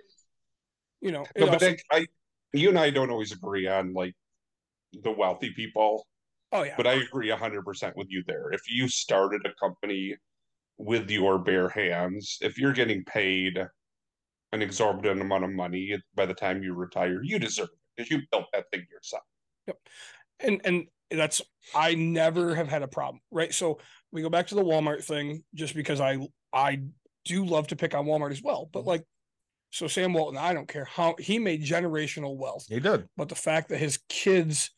[1.02, 2.06] You know, No, but also- that, I,
[2.54, 4.14] you and I don't always agree on like
[4.94, 6.06] the wealthy people,
[6.52, 8.50] oh yeah, but I agree hundred percent with you there.
[8.52, 10.16] If you started a company
[10.78, 13.58] with your bare hands, if you're getting paid
[14.52, 18.20] an exorbitant amount of money by the time you retire, you deserve it because you
[18.30, 19.22] built that thing yourself.
[19.66, 19.76] Yep.
[20.40, 21.40] and and that's
[21.74, 23.52] I never have had a problem, right?
[23.52, 23.78] So
[24.12, 26.18] we go back to the Walmart thing just because I
[26.52, 26.82] I
[27.24, 29.04] do love to pick on Walmart as well, but like
[29.70, 33.08] so Sam Walton, I don't care how he made generational wealth, He did.
[33.16, 34.70] but the fact that his kids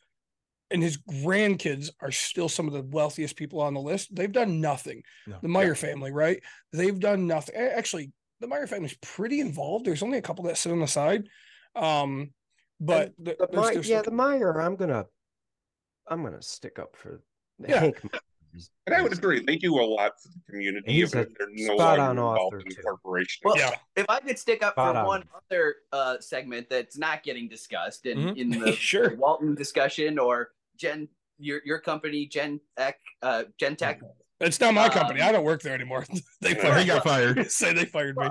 [0.71, 4.61] and his grandkids are still some of the wealthiest people on the list, they've done
[4.61, 5.01] nothing.
[5.27, 5.37] No.
[5.41, 6.41] The Meijer family, right?
[6.73, 7.55] They've done nothing.
[7.55, 9.85] Actually, the Meijer family's pretty involved.
[9.85, 11.27] There's only a couple that sit on the side.
[11.75, 12.31] Um,
[12.79, 15.05] but the, The there's- Mi- yeah, still- the Meijer, I'm gonna,
[16.07, 17.21] I'm gonna stick up for
[17.59, 17.79] Yeah.
[17.81, 18.01] Hank.
[18.87, 20.91] And I would agree, they do a lot for the community.
[20.91, 23.41] He's but a they're no spot-on longer involved author, in the corporation.
[23.45, 23.75] Well, Yeah.
[23.95, 25.05] if I could stick up Spot for on.
[25.05, 28.37] one other uh, segment that's not getting discussed in, Mhm.
[28.37, 29.15] in the Sure.
[29.17, 30.49] Walton discussion or
[30.79, 33.99] Gen your your company Gen Tech uh, Gentex,
[34.39, 35.21] It's not my Um, company.
[35.21, 36.05] I don't work there anymore.
[36.41, 37.51] they Yeah, So he got fired.
[37.51, 38.29] Say they fired me.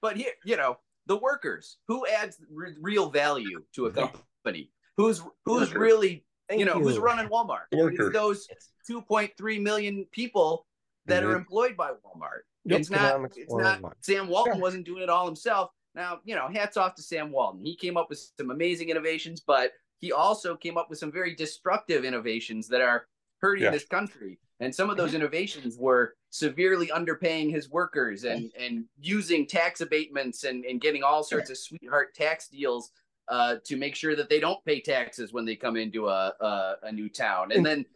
[0.00, 5.20] but here you know the workers who adds re- real value to a company who's
[5.44, 5.74] who's Workers.
[5.74, 7.66] really Thank you know who's running Walmart.
[7.72, 8.08] Workers.
[8.08, 8.48] It's those
[8.90, 10.66] 2.3 million people
[11.06, 11.38] that are Mhm.
[11.38, 12.42] employed by Walmart.
[12.64, 12.80] Yep.
[12.80, 13.00] It's not.
[13.04, 13.80] Economics It's not.
[13.82, 13.92] 101.
[14.02, 14.60] Sam Walton Yeah.
[14.60, 15.70] wasn't doing it all himself.
[15.94, 17.64] Now, you know, hats off to Sam Walton.
[17.64, 21.34] He came up with some amazing innovations, but he also came up with some very
[21.34, 23.06] destructive innovations that are
[23.38, 23.70] hurting Yeah.
[23.70, 24.38] this country.
[24.60, 30.44] And some of those innovations were severely underpaying his workers and and using tax abatements
[30.44, 32.90] and and getting all sorts of sweetheart tax deals
[33.28, 36.74] uh, to make sure that they don't pay taxes when they come into a a,
[36.84, 37.52] a new town.
[37.52, 37.86] And then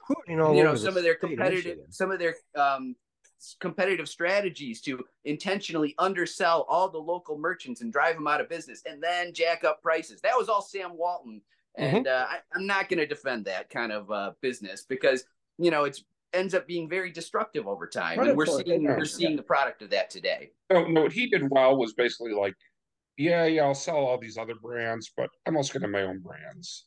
[0.54, 2.94] you know some of their competitive some of their um
[3.60, 8.82] competitive strategies to intentionally undersell all the local merchants and drive them out of business
[8.86, 11.40] and then jack up prices that was all sam walton
[11.76, 15.24] and uh, I, i'm not going to defend that kind of uh, business because
[15.58, 18.96] you know it's ends up being very destructive over time and we're seeing yeah.
[18.96, 22.32] we're seeing the product of that today No, no, what he did well was basically
[22.32, 22.54] like,
[23.16, 26.20] yeah, yeah, I'll sell all these other brands, but I'm also gonna have my own
[26.20, 26.86] brands.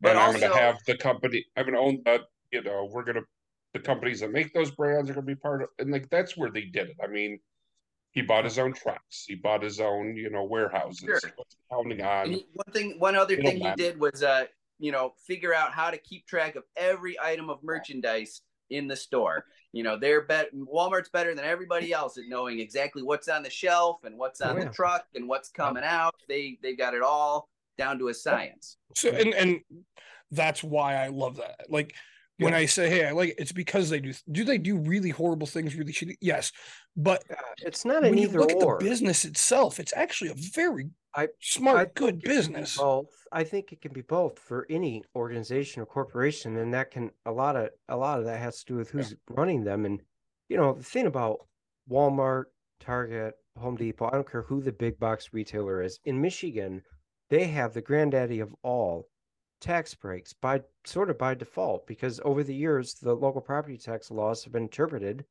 [0.00, 1.44] But and I'm gonna have the company.
[1.56, 2.20] I'm gonna own the.
[2.52, 3.22] You know, we're gonna
[3.72, 6.36] the companies that make those brands are going to be part of, and like that's
[6.36, 6.96] where they did it.
[7.02, 7.38] I mean,
[8.12, 11.20] he bought his own trucks, he bought his own, you know, warehouses, Sure.
[11.70, 12.30] counting on.
[12.30, 14.44] he- one thing, one other thing he did was, uh,
[14.78, 18.96] you know, figure out how to keep track of every item of merchandise in the
[18.96, 19.46] store.
[19.72, 23.50] You know, they're bet Walmart's better than everybody else at knowing exactly what's on the
[23.50, 26.14] shelf and what's on Oh, the truck and what's coming out.
[26.28, 27.48] They they've got it all
[27.78, 28.76] down to a science.
[28.94, 29.60] So and and
[30.30, 31.66] that's why I love that.
[31.70, 31.94] Like
[32.42, 34.12] when I say, "Hey, I like it," it's because they do.
[34.30, 35.74] Do they do really horrible things?
[35.74, 36.16] Really shitty?
[36.20, 36.52] Yes,
[36.96, 37.22] but
[37.58, 38.74] It's not an either look or.
[38.76, 42.30] at the business itself, it's actually a very I- smart, I good think it can
[42.30, 42.76] be business.
[42.76, 43.08] Both.
[43.32, 47.32] I think it can be both for any organization or corporation, and that can a
[47.32, 49.84] lot of a lot of that has to do with who's running them.
[49.84, 50.00] And
[50.48, 51.46] you know, the thing about
[51.90, 52.44] Walmart,
[52.80, 55.98] Target, Home Depot, I don't care who the big box retailer is.
[56.04, 56.82] In Michigan,
[57.30, 59.08] they have the granddaddy of all
[59.62, 64.10] tax breaks by sort of by default because over the years the local property tax
[64.10, 65.24] laws have been interpreted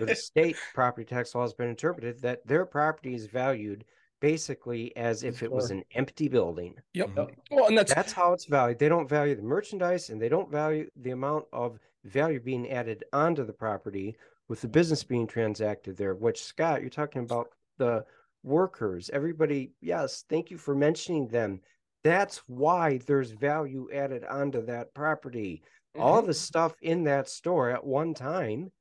[0.00, 3.84] or the state property tax law has been interpreted that their property is valued
[4.20, 6.76] basically as if it was an empty building.
[6.94, 7.10] Yep.
[7.16, 7.30] Yep.
[7.50, 8.78] Well, and that's That's how it's valued.
[8.78, 13.02] They don't value the merchandise and they don't value the amount of value being added
[13.12, 14.16] onto the property
[14.48, 18.04] with the business being transacted there, which Scott, you're talking about the
[18.44, 19.10] workers.
[19.12, 21.60] Everybody, yes, thank you for mentioning them.
[22.04, 25.62] That's why there's value added onto that property.
[25.98, 26.26] All Mm-hmm.
[26.28, 28.72] the stuff in that store at one time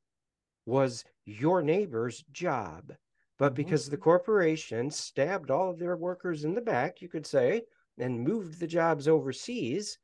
[0.65, 2.93] was your neighbor's job.
[3.37, 7.63] But because the corporation stabbed all of their workers in the back, you could say,
[7.97, 9.97] and moved the jobs overseas,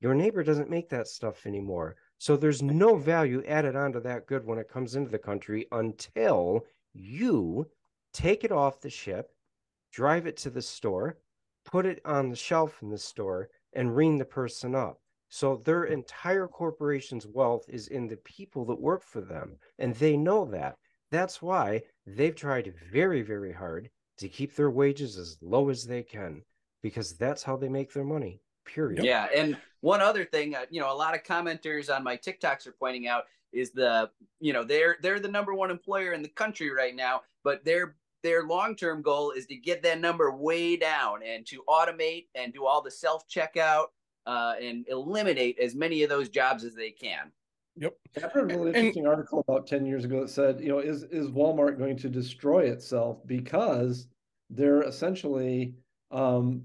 [0.00, 1.96] your neighbor doesn't make that stuff anymore.
[2.18, 6.66] So there's no value added onto that good when it comes into the country until
[6.92, 7.66] you
[8.12, 9.30] take it off the ship,
[9.92, 11.16] drive it to the store,
[11.64, 15.00] put it on the shelf in the store, and ring the person up.
[15.28, 20.16] So their entire corporation's wealth is in the people that work for them, and they
[20.16, 20.76] know that.
[21.10, 26.02] That's why they've tried very, very hard to keep their wages as low as they
[26.02, 26.42] can,
[26.82, 28.40] because that's how they make their money.
[28.64, 29.04] Period.
[29.04, 32.66] Yeah, and one other thing, uh, you know, a lot of commenters on my TikToks
[32.66, 36.28] are pointing out is the, you know, they're they're the number one employer in the
[36.28, 40.76] country right now, but their their long term goal is to get that number way
[40.76, 43.86] down and to automate and do all the self checkout
[44.26, 47.32] uh, and eliminate as many of those jobs as they can.
[47.76, 47.94] yep.
[48.18, 50.78] I read a really And- interesting article about 10 years ago that said, you know,
[50.78, 54.06] is is Walmart going to destroy itself because
[54.50, 55.74] they're essentially
[56.10, 56.62] um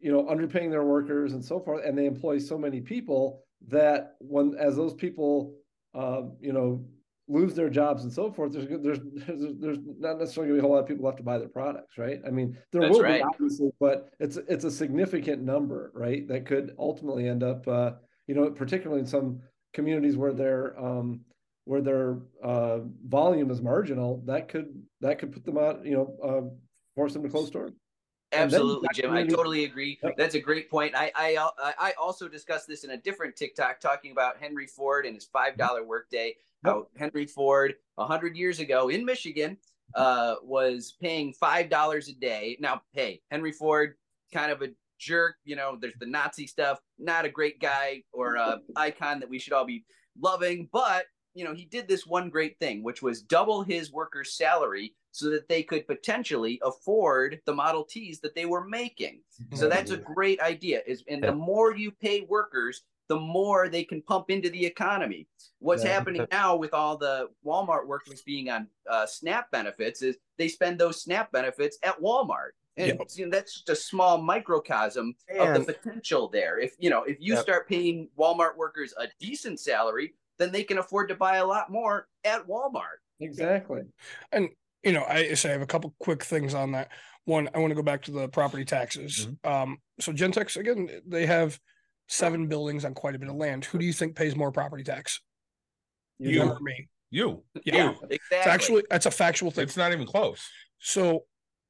[0.00, 4.16] you know underpaying their workers and so forth and they employ so many people that
[4.20, 5.54] when as those people
[5.94, 6.84] um you know
[7.26, 10.58] lose their jobs and so forth there's there's there's, there's not necessarily going to be
[10.58, 12.92] a whole lot of people left to buy their products right i mean there That's
[12.92, 13.22] will right.
[13.22, 17.92] be obviously but it's it's a significant number right that could ultimately end up uh
[18.26, 19.40] you know particularly in some
[19.72, 21.20] communities where their um
[21.64, 26.16] where their uh volume is marginal that could that could put them out you know
[26.22, 26.54] uh
[26.94, 27.72] force them to close stores
[28.32, 29.12] Absolutely, Jim.
[29.12, 29.98] I totally agree.
[30.16, 30.94] That's a great point.
[30.96, 35.14] I, I I also discussed this in a different TikTok talking about Henry Ford and
[35.14, 36.34] his five dollar workday.
[36.64, 39.56] How Henry Ford, a hundred years ago in Michigan,
[39.94, 42.56] uh, was paying five dollars a day.
[42.60, 43.94] Now, hey, Henry Ford,
[44.32, 45.36] kind of a jerk.
[45.44, 46.80] You know, there's the Nazi stuff.
[46.98, 49.84] Not a great guy or a icon that we should all be
[50.20, 54.36] loving, but you know, he did this one great thing, which was double his workers'
[54.36, 59.20] salary so that they could potentially afford the Model Ts that they were making.
[59.54, 60.82] So that's a great idea.
[60.86, 65.26] Is and the more you pay workers, the more they can pump into the economy.
[65.58, 65.92] What's Yeah.
[65.92, 70.78] happening now with all the Walmart workers being on uh, SNAP benefits is they spend
[70.78, 72.50] those SNAP benefits at Walmart.
[72.76, 73.08] And Yep.
[73.14, 76.58] you know, that's just a small microcosm of the potential there.
[76.58, 77.42] If you know, if you Yep.
[77.42, 81.70] start paying Walmart workers a decent salary, then they can afford to buy a lot
[81.70, 82.98] more at Walmart.
[83.20, 83.82] exactly
[84.32, 84.48] And
[84.82, 86.90] you know, I say I have a couple quick things on that.
[87.24, 89.28] One, I want to go back to the property taxes.
[89.44, 91.58] Um, so Gentex again, they have
[92.08, 93.64] seven buildings on quite a bit of land.
[93.66, 95.20] Who do you think pays more property tax?
[96.18, 96.40] You.
[96.40, 96.88] Them or me?
[97.10, 97.42] You.
[97.64, 98.18] Yeah, Exactly.
[98.30, 99.64] it's actually that's a factual thing.
[99.64, 100.46] It's not even close.
[100.78, 101.24] So,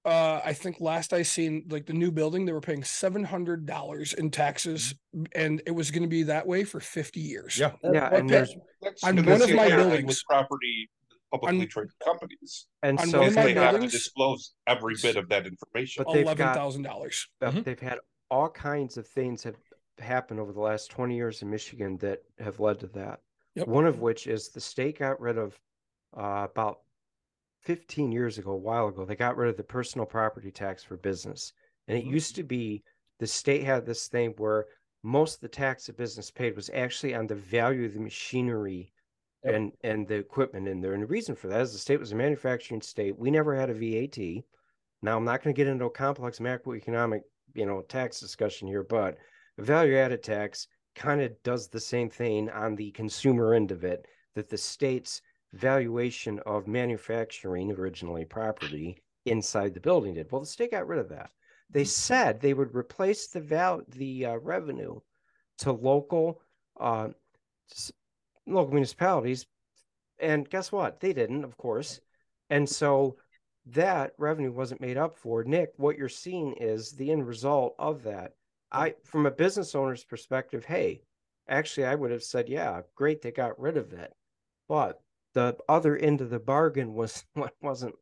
[0.05, 3.67] uh, I think last I seen like the new building, they were paying seven hundred
[3.67, 4.95] dollars in taxes,
[5.35, 7.59] and it was going to be that way for fifty years.
[7.59, 7.73] Yeah.
[7.83, 8.55] Yeah, What and there's
[9.03, 10.91] On one of my buildings- with property
[11.31, 12.67] publicly On- traded companies.
[12.83, 16.05] and on so one of my they have to disclose every bit of that information.
[16.07, 17.29] But they've eleven got- dollars.
[17.43, 17.65] Mhm.
[17.65, 17.99] they've had
[18.31, 19.57] all kinds of things have
[19.99, 23.21] happened over the last 20 years in Michigan that have led to that.
[23.55, 23.69] Yep.
[23.69, 25.59] One of which is the state got rid of
[26.17, 26.81] uh, about
[27.63, 30.97] 15 years ago, a while ago, they got rid of the personal property tax for
[30.97, 31.53] business.
[31.89, 32.83] And it used to be
[33.21, 34.67] the state had this thing where
[35.03, 38.93] most of the tax a business paid was actually on the value of the machinery
[39.45, 39.55] Yep.
[39.55, 40.95] and and the equipment in there.
[40.95, 43.19] And the reason for that is the state was a manufacturing state.
[43.19, 44.45] We never had a VAT.
[45.03, 47.21] Now I'm not going to get into a complex macroeconomic,
[47.53, 49.19] you know, tax discussion here, but
[49.59, 54.07] value added tax kind of does the same thing on the consumer end of it
[54.35, 60.31] that the state's valuation of manufacturing originally property inside the building did.
[60.31, 61.31] Well, the state got rid of that.
[61.71, 65.01] They said they would replace the val the uh, revenue
[65.59, 66.41] to local
[66.79, 67.09] uh,
[68.47, 69.47] local municipalities,
[70.19, 71.01] and guess what?
[71.01, 72.01] They didn't, of course,
[72.51, 73.17] and so
[73.67, 75.43] that revenue wasn't made up for.
[75.43, 78.35] Nick, what you're seeing is the end result of that.
[78.75, 81.03] I, from a business owner's perspective, hey,
[81.49, 84.13] actually, I would have said, yeah, great, they got rid of it,
[84.69, 85.01] but
[85.35, 87.95] the other end of the bargain was what wasn't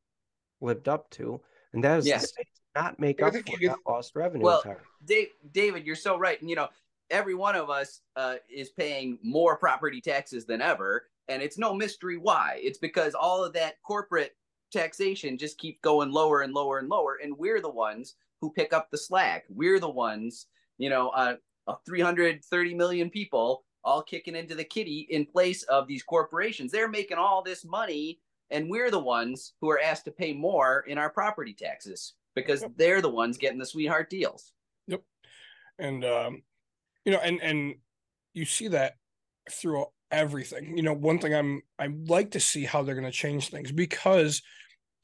[0.60, 1.40] lived up to,
[1.72, 2.18] and that is Yeah.
[2.18, 4.44] the state did not make up for that lost revenue.
[4.44, 4.64] Well.
[5.04, 6.40] Dave, David, you're so right.
[6.40, 6.68] And you know,
[7.10, 11.74] every one of us uh, is paying more property taxes than ever, and it's no
[11.74, 12.60] mystery why.
[12.62, 14.36] It's because all of that corporate
[14.72, 18.72] taxation just keep going lower and lower and lower, and we're the ones who pick
[18.72, 19.44] up the slack.
[19.48, 20.46] We're the ones,
[20.82, 21.36] you know, uh,
[21.68, 26.72] uh, 330 million people all kicking into the kitty in place of these corporations.
[26.72, 28.18] They're making all this money,
[28.50, 32.64] and we're the ones who are asked to pay more in our property taxes because
[32.76, 34.52] they're the ones getting the sweetheart deals.
[34.88, 35.02] Yep.
[35.78, 36.42] And um
[37.04, 37.76] you know and and
[38.34, 38.94] you see that
[39.50, 43.10] through everything you know one thing i'm i like to see how they're going to
[43.10, 44.42] change things because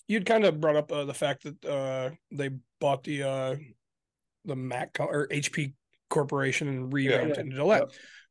[0.07, 3.57] you'd kind of brought up uh, the fact that uh they bought the uh
[4.49, 5.73] the mac co- or hp
[6.11, 7.41] corporation and revamped Yeah.
[7.43, 7.91] it into that Yep.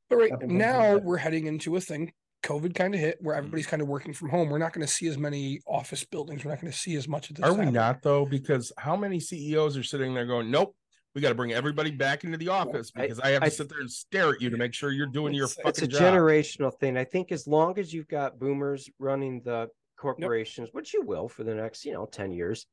[0.10, 1.06] but right Apple now Company.
[1.06, 2.12] we're heading into a thing
[2.44, 3.40] covid kind of hit where Mm-hmm.
[3.40, 6.44] everybody's kind of working from home we're not going to see as many office buildings
[6.44, 8.26] we're not going to see as much of this Are we not though?
[8.26, 10.76] Because how many CEOs are sitting there going, "Nope,
[11.14, 13.70] we got to bring everybody back into the office because I, have to I- sit
[13.70, 16.02] there and stare at you to make sure you're doing your It's- it's a job."
[16.02, 16.96] generational thing.
[16.98, 21.44] I think as long as you've got boomers running the corporations, which you will for
[21.44, 22.66] the next, you know, 10 years.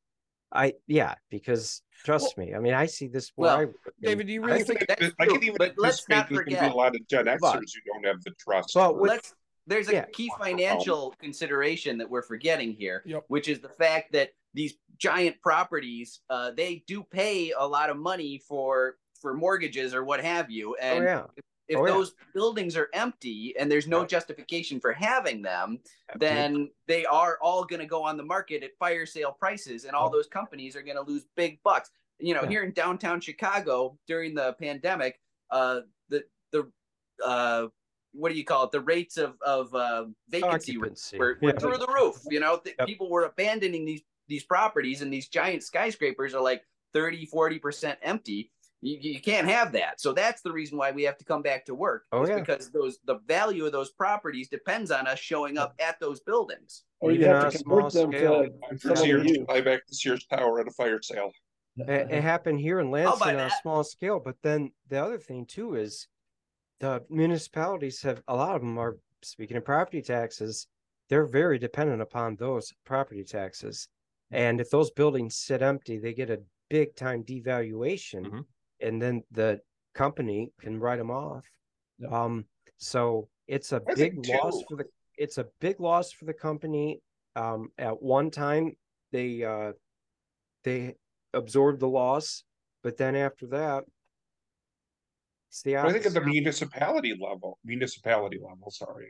[0.55, 4.33] I yeah, because trust me, I mean, I see this where Well, I david do
[4.33, 6.51] you I really think think that's I can even but let's not there's going to
[6.51, 8.71] be forget- a lot of Gen Xers But- who don't have the trust.
[8.75, 9.35] but with let's
[9.67, 10.05] there's a yeah.
[10.13, 13.25] key financial consideration that we're forgetting here Yep.
[13.29, 17.97] which is the fact that these giant properties uh, they do pay a lot of
[17.97, 21.25] money for for mortgages or what have you oh and yeah,
[21.69, 21.93] if oh, yeah.
[21.93, 24.09] those buildings are empty and there's no Right.
[24.09, 26.19] justification for having them Absolutely.
[26.37, 29.95] then they are all going to go on the market at fire sale prices and
[29.95, 32.49] all those companies are going to lose big bucks you know Yeah.
[32.51, 36.71] here in downtown chicago during the pandemic uh the the
[37.25, 37.69] uh
[38.12, 41.19] what do you call it the rates of of uh vacancy rates Occupancy.
[41.19, 41.59] were, were Yeah.
[41.59, 42.89] through the roof you know th- Yep.
[42.89, 48.53] people were abandoning these these properties and these giant skyscrapers are like 30 40% empty
[48.85, 51.64] you, you can't have that so that's the reason why we have to come back
[51.64, 52.41] to work Oh, is yeah.
[52.41, 56.85] because those the value of those properties depends on us showing up at those buildings
[57.01, 58.43] Or you Even have to small convert them scale.
[58.45, 59.35] to I'm some for Sears you.
[59.39, 61.32] to buy back the Sears Tower at a fire sale.
[61.76, 65.45] It, it happened here in Lansing on a small scale, but then the other thing
[65.47, 66.07] too is
[66.80, 70.66] the municipalities have a lot of them are speaking of property taxes,
[71.09, 73.89] they're very dependent upon those property taxes.
[74.30, 78.45] And if those buildings sit empty, they get a big time devaluation, Mhm.
[78.81, 79.61] And then the
[79.95, 81.45] company can write them off.
[81.99, 82.09] Yeah.
[82.09, 82.45] Um,
[82.77, 84.85] so it's a I big think, loss for the
[85.16, 87.01] it's a big loss for the company.
[87.37, 88.77] Um, at one time
[89.12, 89.72] they uh
[90.64, 90.95] they
[91.33, 92.45] absorbed the loss,
[92.83, 93.85] but then after that,
[95.49, 99.09] it's the But I think at the municipality level, municipality level, sorry,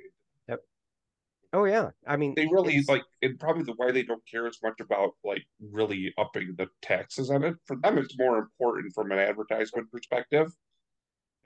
[1.55, 4.47] Oh yeah, I mean they really it's- like and probably the why they don't care
[4.47, 7.55] as much about like really upping the taxes on it.
[7.65, 10.49] For them, it's more important from an advertisement perspective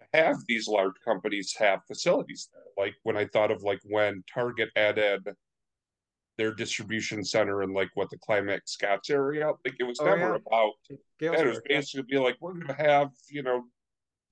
[0.00, 2.62] to have these large companies have facilities there.
[2.84, 5.28] Like when I thought of like when Target added
[6.38, 10.20] their distribution center in like what the Climax Scotts area, like it was Oh, never
[10.30, 10.36] yeah.
[10.36, 10.94] about that.
[11.20, 11.76] It was Galesburg, yeah.
[11.76, 13.64] basically be like we're going to have you know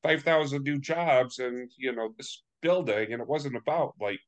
[0.02, 4.20] five thousand new jobs and you know this building, and it wasn't about like,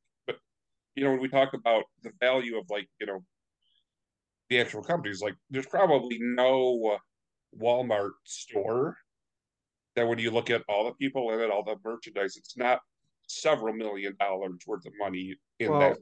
[0.99, 3.20] you know when we talk about the value of like you know
[4.51, 6.99] the actual companies, like there's probably no
[7.61, 8.96] Walmart store
[9.94, 12.80] that when you look at all the people in it, all the merchandise, it's not
[13.28, 15.96] several million dollars worth of money in Well, that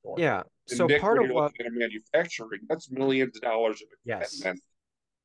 [0.00, 0.16] store.
[0.18, 0.42] Yeah.
[0.70, 4.42] And So Nick, part of what at manufacturing, that's millions of dollars of Yes.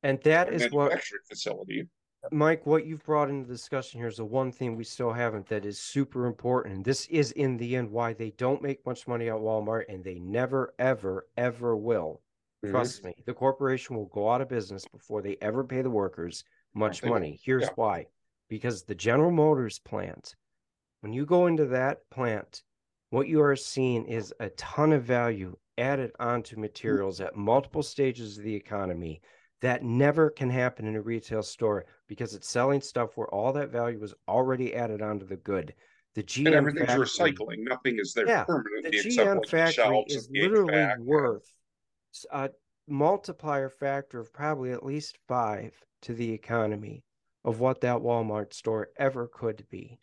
[0.02, 1.88] and that is what manufacturing facility.
[2.32, 5.46] Mike, what you've brought into the discussion here is the one thing we still haven't
[5.48, 6.84] that is super important.
[6.84, 10.18] This is in the end why they don't make much money at Walmart and they
[10.18, 12.20] never, ever, ever will.
[12.64, 12.72] Mm-hmm.
[12.74, 16.44] Trust me, the corporation will go out of business before they ever pay the workers
[16.74, 17.38] much money.
[17.42, 17.72] Here's Yeah.
[17.76, 18.06] why
[18.48, 20.34] because the General Motors plant,
[21.00, 22.62] when you go into that plant,
[23.10, 28.38] what you are seeing is a ton of value added onto materials at multiple stages
[28.38, 29.20] of the economy
[29.60, 33.70] that never can happen in a retail store because it's selling stuff where all that
[33.70, 35.74] value was already added onto the good.
[36.14, 37.58] The GM and everything's factory, recycling.
[37.58, 40.98] Nothing is there yeah, permanently the except GM like the factory is literally HVAC.
[40.98, 41.52] worth
[42.30, 42.50] a
[42.88, 47.02] multiplier factor of probably at least five to the economy
[47.44, 49.98] of what that Walmart store ever could be.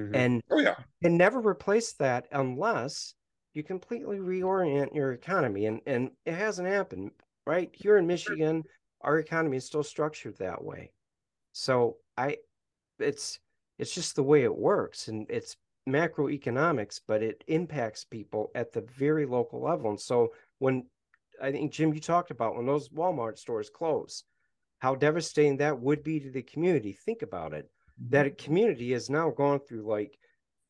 [0.00, 0.14] Mhm.
[0.14, 3.14] And Oh yeah, can never replace that unless
[3.54, 5.66] you completely reorient your economy.
[5.66, 7.10] And and it hasn't happened,
[7.46, 7.70] right?
[7.74, 8.64] Here in Michigan,
[9.00, 10.92] our economy is still structured that way.
[11.52, 12.38] So I
[12.98, 13.38] it's
[13.78, 15.56] it's just the way it works and it's
[15.88, 19.90] macroeconomics, but it impacts people at the very local level.
[19.90, 20.84] And so when
[21.40, 24.24] I think Jim, you talked about when those Walmart stores close,
[24.80, 26.92] how devastating that would be to the community.
[26.92, 27.70] Think about it.
[28.10, 30.18] That a community has now gone through like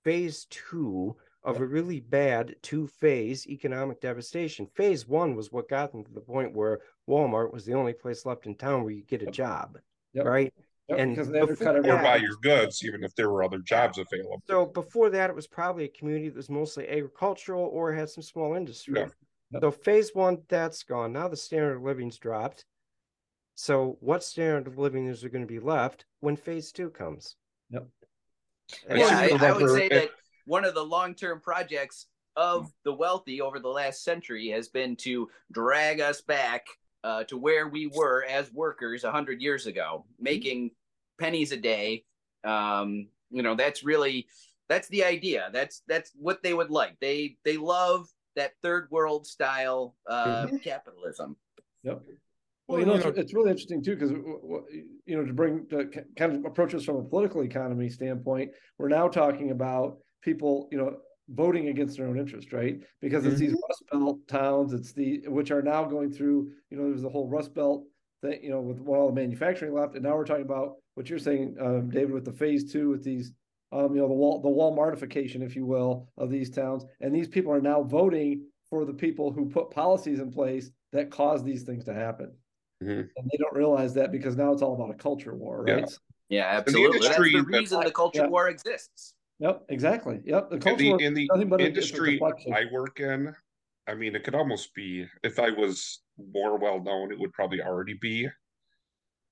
[0.04, 1.16] phase two
[1.48, 4.66] of a really bad two phase economic devastation.
[4.66, 8.26] Phase one was what got them to the point where Walmart was the only place
[8.26, 9.78] left in town where you get a job,
[10.12, 10.26] Yep.
[10.26, 10.54] right?
[10.88, 11.90] Yep, and because they undercut before everything.
[12.00, 14.42] or buy your goods, even if there were other jobs available.
[14.46, 18.22] so before that, it was probably a community that was mostly agricultural or had some
[18.22, 18.94] small industry.
[18.96, 19.08] Yeah.
[19.52, 19.62] Yep.
[19.62, 21.12] So phase one, that's gone.
[21.12, 22.66] Now the standard of living's dropped.
[23.54, 27.36] So what standard of living is there going to be left when phase two comes?
[27.70, 27.86] Yep.
[28.90, 30.10] Yeah, I, I would say that
[30.48, 35.28] one of the long-term projects of the wealthy over the last century has been to
[35.52, 36.64] drag us back
[37.04, 40.70] uh, to where we were as workers a hundred years ago, making
[41.20, 42.04] pennies a day.
[42.44, 44.26] Um, you know, that's really
[44.68, 45.50] that's the idea.
[45.52, 46.96] That's that's what they would like.
[47.00, 51.36] They they love that third world style uh, capitalism.
[51.82, 52.02] Yep.
[52.68, 54.10] Well, Well, you know, it's, it's really interesting too, because
[55.06, 58.88] you know, to bring to kind of approach this from a political economy standpoint, we're
[58.88, 60.96] now talking about people, you know,
[61.30, 62.80] voting against their own interest, right?
[63.00, 66.88] Because it's these Rust Belt towns, it's the which are now going through, you know,
[66.88, 67.84] there's the whole Rust Belt
[68.22, 71.18] thing, you know, with all the manufacturing left, and now we're talking about what you're
[71.18, 73.32] saying, um, David, with the phase two, with these,
[73.72, 77.28] um, you know, the wall, the Walmartification, if you will, of these towns, and these
[77.28, 81.62] people are now voting for the people who put policies in place that cause these
[81.62, 82.32] things to happen
[82.82, 83.08] Mhm.
[83.16, 85.90] and they don't realize that because now it's all about a culture war, right?
[86.28, 86.98] Yeah, absolutely.
[87.00, 88.28] That's industry the reason the culture Yeah.
[88.28, 89.14] war exists.
[89.40, 90.20] Yep, exactly.
[90.24, 90.56] Yep, the
[91.00, 92.20] in the in the but a- it's a industry.
[92.52, 93.32] I work in,
[93.86, 97.62] I mean, it could almost be if I was more well known, it would probably
[97.62, 98.28] already be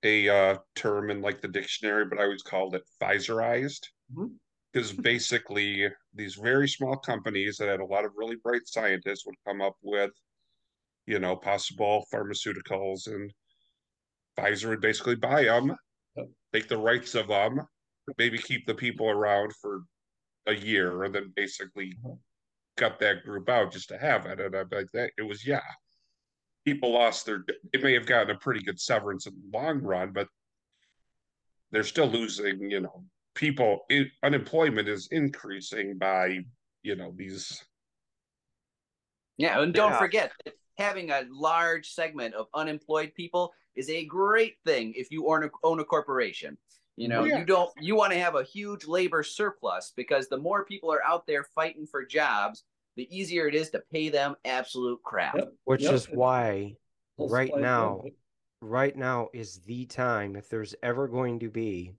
[0.02, 3.80] a uh, term in like the dictionary, but I always called it Pfizerized.
[4.72, 9.36] Because basically, these very small companies that had a lot of really bright scientists would
[9.46, 10.10] come up with,
[11.06, 13.32] you know, possible pharmaceuticals, and
[14.38, 15.74] Pfizer would basically buy them,
[16.16, 16.26] Yep.
[16.52, 17.60] take the rights of them,
[18.18, 19.80] maybe keep the people around for
[20.46, 22.18] a year, and then basically Mhm.
[22.76, 24.40] cut that group out just to have it.
[24.40, 25.64] And I'm like, that it was yeah.
[26.64, 27.44] People lost their.
[27.72, 30.28] It may have gotten a pretty good severance in the long run, but
[31.70, 32.70] they're still losing.
[32.70, 33.86] You know, people.
[33.88, 36.40] It, unemployment is increasing by
[36.82, 37.64] you know these.
[39.36, 39.98] Yeah, and don't Yeah.
[39.98, 45.30] forget that having a large segment of unemployed people is a great thing if you
[45.30, 46.58] own a, own a corporation.
[46.96, 47.38] You know, Oh, yeah.
[47.40, 51.04] you don't you want to have a huge labor surplus because the more people are
[51.04, 52.64] out there fighting for jobs,
[52.96, 55.36] the easier it is to pay them absolute crap.
[55.36, 55.52] Yep.
[55.64, 55.92] Which Yep.
[55.92, 56.76] is why
[57.18, 58.14] Whole right supply now, right?
[58.62, 61.92] right now is the time if there's ever going to be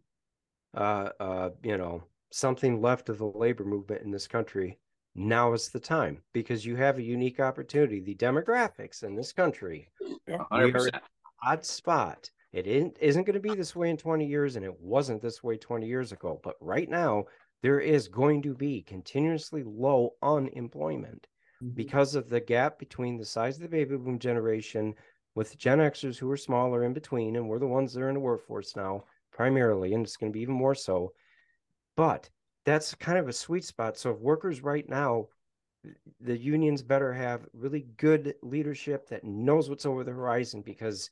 [0.76, 4.78] uh uh you know something left of the labor movement in this country
[5.16, 9.90] now is the time because you have a unique opportunity the demographics in this country
[10.30, 11.04] A hundred percent.
[11.44, 14.80] odd spot it isn't, isn't going to be this way in 20 years and it
[14.80, 17.26] wasn't this way 20 years ago but right now
[17.62, 21.28] there is going to be continuously low unemployment
[21.62, 21.76] Mhm.
[21.76, 24.94] because of the gap between the size of the baby boom generation
[25.36, 28.16] with Gen Xers who are smaller in between, and we're the ones that are in
[28.16, 31.14] the workforce now primarily, and it's going to be even more so.
[31.96, 32.30] But
[32.66, 33.98] that's kind of a sweet spot.
[33.98, 35.30] So if workers right now,
[36.20, 41.10] the unions better have really good leadership that knows what's over the horizon because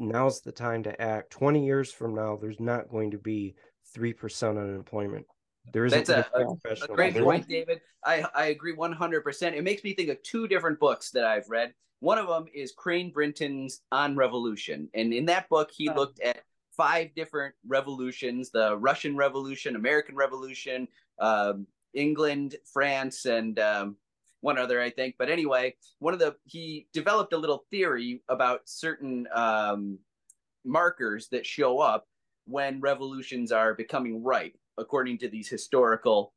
[0.00, 1.30] now's the time to act.
[1.30, 3.54] 20 years from now, there's not going to be
[3.96, 5.26] 3% unemployment.
[5.72, 7.24] There isn't That's a, gonna a, a great labor.
[7.24, 7.80] point, David.
[8.04, 9.52] I, I agree 100%.
[9.54, 11.74] It makes me think of two different books that I've read.
[12.00, 14.88] One of them is Crane Brinton's On Revolution.
[14.94, 16.42] And in that book, he looked at
[16.76, 20.88] five different revolutions the Russian Revolution, American Revolution,
[21.18, 23.96] um, England, France, and um,
[24.40, 25.16] one other, I think.
[25.18, 29.98] But anyway, one of the, he developed a little theory about certain um,
[30.64, 32.06] markers that show up
[32.46, 36.32] when revolutions are becoming ripe, according to these historical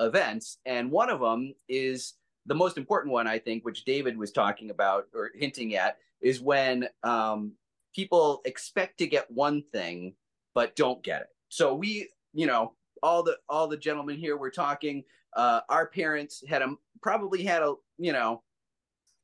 [0.00, 2.14] events, and one of them is
[2.46, 6.40] the most important one, I think, which David was talking about or hinting at, is
[6.40, 7.52] when um,
[7.94, 10.14] people expect to get one thing
[10.54, 11.28] but don't get it.
[11.48, 15.04] So we, you know, all the all the gentlemen here were talking.
[15.36, 18.42] Uh, our parents had a probably had a you know,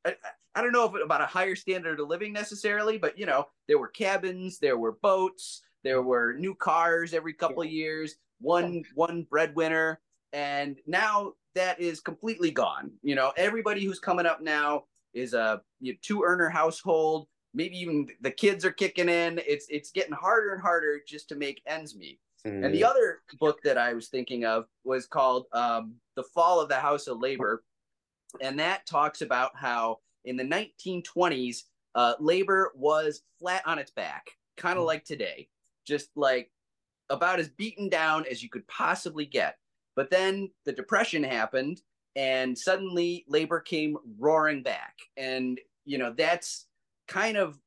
[0.04, 0.14] I,
[0.54, 3.78] I don't know if about a higher standard of living necessarily, but you know, there
[3.78, 9.26] were cabins, there were boats, there were new cars every couple of years, one one
[9.30, 10.00] breadwinner,
[10.32, 12.92] and now that is completely gone.
[13.02, 14.84] You know, everybody who's coming up now
[15.14, 17.26] is a you know, two earner household.
[17.52, 19.40] Maybe even the kids are kicking in.
[19.46, 22.20] It's it's getting harder and harder just to make ends meet.
[22.46, 22.64] Mm.
[22.64, 26.68] And the other book that I was thinking of was called um, "The Fall of
[26.68, 27.64] the House of Labor,"
[28.40, 31.64] and that talks about how in the 1920s,
[31.94, 34.88] uh, labor was flat on its back, kind of mm.
[34.88, 35.48] like today,
[35.86, 36.50] just like
[37.08, 39.56] about as beaten down as you could possibly get.
[39.96, 41.82] But then the depression happened
[42.16, 44.94] and suddenly labor came roaring back.
[45.16, 46.66] And, you know, that's
[47.08, 47.58] kind of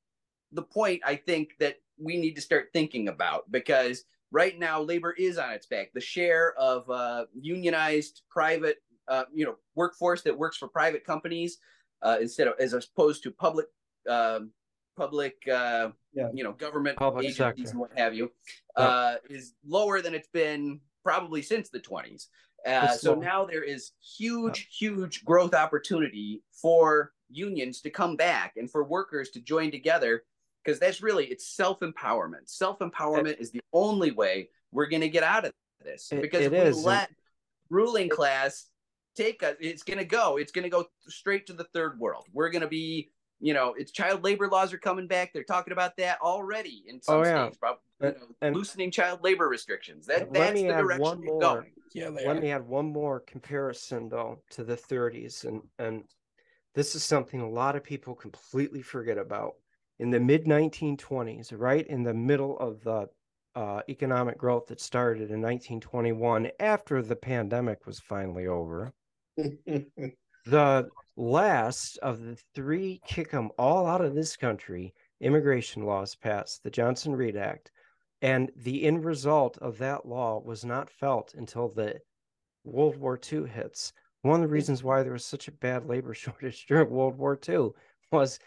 [0.51, 5.11] the point I think that we need to start thinking about because right now labor
[5.11, 5.91] is on its back.
[5.93, 8.77] The share of uh, unionized private,
[9.07, 11.59] uh, you know, workforce that works for private companies
[12.01, 13.67] uh, instead of as opposed to public,
[14.09, 14.49] um,
[14.97, 16.29] public, uh, yeah.
[16.33, 17.69] you know, government public agencies sector.
[17.69, 18.31] and what have you,
[18.75, 22.27] uh, is lower than it's been probably since the 20s.
[22.65, 28.71] Uh, so now there is huge, huge growth opportunity for unions to come back and
[28.71, 30.23] for workers to join together
[30.63, 32.47] because that's really it's self empowerment.
[32.47, 35.51] Self empowerment is the only way we're going to get out of
[35.83, 36.11] this.
[36.11, 36.83] It, because it if we is.
[36.83, 37.09] let
[37.69, 38.67] ruling class
[39.15, 40.37] take us, it's going to go.
[40.37, 42.25] It's going to go straight to the third world.
[42.33, 43.09] We're going to be
[43.43, 45.33] you know, it's child labor laws are coming back.
[45.33, 47.43] They're talking about that already in oh, some oh, yeah.
[47.43, 50.05] states, probably you know, and, loosening child labor restrictions.
[50.05, 51.71] That that's the direction we're going.
[51.93, 56.05] Yeah, let me add one more comparison though to the 30s, and and
[56.73, 59.55] this is something a lot of people completely forget about.
[59.99, 63.07] In the mid 1920s, right in the middle of the
[63.55, 68.93] uh, economic growth that started in 1921, after the pandemic was finally over,
[69.37, 76.63] the last of the three kick them all out of this country immigration laws passed,
[76.63, 77.71] the Johnson Reed Act.
[78.21, 81.99] And the end result of that law was not felt until the
[82.63, 83.93] World War II hits.
[84.21, 87.37] One of the reasons why there was such a bad labor shortage during World War
[87.47, 87.71] II
[88.11, 88.39] was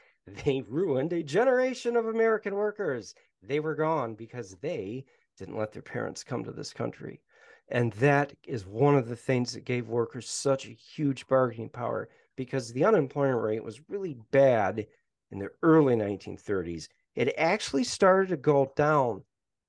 [0.45, 3.15] they ruined a generation of American workers.
[3.43, 5.05] They were gone because they
[5.39, 7.21] didn't let their parents come to this country.
[7.69, 12.09] And that is one of the things that gave workers such a huge bargaining power
[12.37, 14.87] because the unemployment rate was really bad
[15.31, 16.89] in the early 1930s.
[17.15, 19.23] It actually started to go down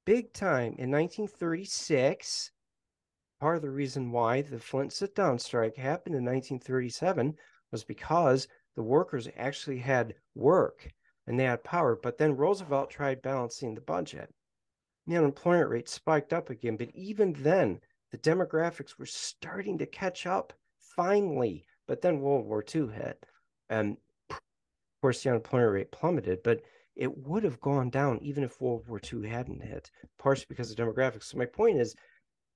[0.06, 2.52] big time in 1936.
[3.40, 7.36] Part of the reason why the Flint sit down strike happened in 1937
[7.72, 8.48] was because
[8.78, 10.88] the workers actually had work
[11.26, 11.98] and they had power.
[12.02, 14.30] But then Roosevelt tried balancing the budget.
[15.08, 16.78] The unemployment rate spiked up again.
[16.78, 17.80] But even then,
[18.12, 20.54] the demographics were starting to catch up
[20.96, 21.66] finally.
[21.88, 23.26] But then World War II hit,
[23.70, 23.98] and
[24.30, 24.38] of
[25.02, 26.44] course the unemployment rate plummeted.
[26.44, 26.62] But
[26.96, 30.78] it would have gone down even if World War II hadn't hit, partially because of
[30.78, 31.24] demographics.
[31.24, 31.96] So my point is,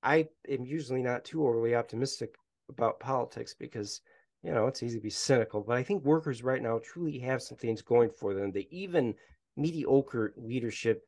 [0.04, 2.36] I am usually not too overly optimistic
[2.68, 4.02] about politics because
[4.42, 5.60] you know it's easy to be cynical.
[5.60, 8.52] But I think workers right now truly have some things going for them.
[8.52, 9.14] That even
[9.56, 11.06] mediocre leadership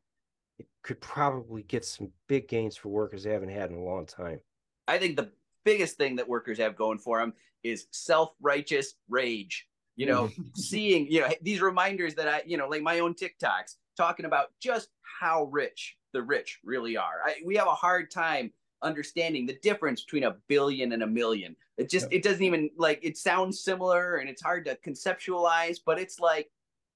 [0.83, 4.39] could probably get some big gains for workers they haven't had in a long time.
[4.87, 5.31] I think the
[5.63, 7.33] biggest thing that workers have going for them
[7.63, 12.81] is self-righteous rage you know seeing you know these reminders that i you know like
[12.81, 17.67] my own tiktoks talking about just how rich the rich really are I, we have
[17.67, 18.51] a hard time
[18.81, 21.55] understanding the difference between a billion and a million.
[21.77, 22.17] It just yeah.
[22.17, 26.49] it doesn't even like it sounds similar and it's hard to conceptualize but it's like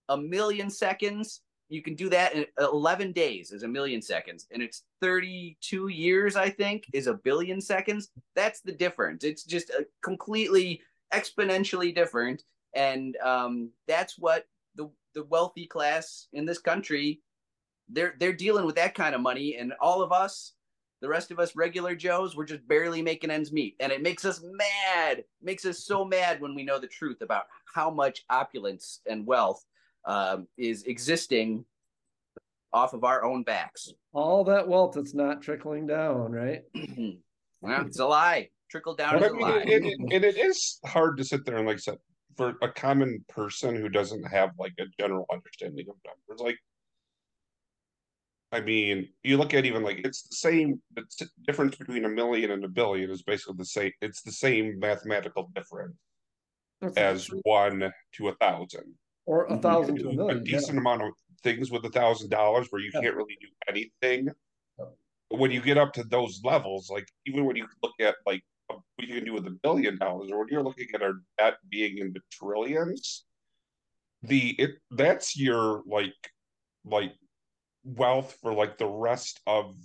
[0.07, 4.63] a million seconds you can do that in 11 days is a million seconds and
[4.63, 8.09] it's 32 years i think is a billion seconds.
[8.35, 9.23] That's the difference.
[9.23, 10.81] It's just a completely
[11.13, 12.43] exponentially different
[12.75, 17.21] and um, that's what the the wealthy class in this country
[17.89, 20.53] they're they're dealing with that kind of money and all of us
[21.01, 24.25] the rest of us regular joes we're just barely making ends meet and it makes
[24.25, 29.01] us mad makes us so mad when we know the truth about how much opulence
[29.07, 29.65] and wealth
[30.05, 31.65] um, is existing
[32.73, 33.93] off of our own backs.
[34.13, 36.63] All that wealth that's not trickling down, right?
[37.61, 38.49] well, it's a lie.
[38.69, 39.63] Trickle down is I mean, a lie.
[39.65, 41.97] It, it, it, it is hard to sit there and like I said,
[42.37, 46.57] for a common person who doesn't have like a general understanding of numbers, like
[48.51, 50.81] I mean, you look at even like it's the same.
[50.95, 53.91] The t- difference between a million and a billion is basically the same.
[54.01, 55.95] It's the same mathematical difference
[56.81, 58.95] That's as one to a thousand.
[59.25, 60.37] or a thousand to a million.
[60.37, 60.57] A yeah.
[60.57, 61.09] decent amount of
[61.43, 63.01] things with a thousand dollars where you Yeah.
[63.01, 64.29] can't really do anything.
[64.79, 64.85] Yeah.
[65.29, 68.41] When you get up to those levels, like even when you look at like
[68.71, 71.13] uh, what you can do with a billion dollars, or when you're looking at our
[71.37, 73.25] debt being in the trillions,
[74.23, 76.13] the it that's your like
[76.83, 77.13] like
[77.95, 79.75] wealth for like the rest of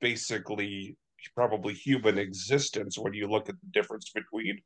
[0.00, 0.96] basically
[1.36, 4.58] probably human existence when you look at the difference between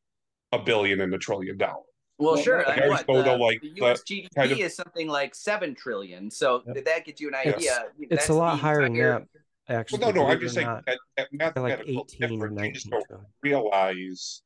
[0.53, 1.85] a billion and a trillion dollars.
[2.19, 2.65] Well, Well, sure.
[2.67, 4.03] like, like what, go to, the, like, the the U.S.
[4.11, 6.31] GDP kind of- is something like seven trillion.
[6.31, 6.75] So Yep.
[6.77, 7.85] did that get you an It's- idea?
[8.11, 9.27] It's a lot higher than that,
[9.69, 9.99] actually.
[9.99, 10.87] Well, no, no, I'm just saying not.
[10.87, 12.67] that, that like mathematical 18 or difference.
[12.67, 13.27] You just 19 don't trillion.
[13.43, 14.43] realize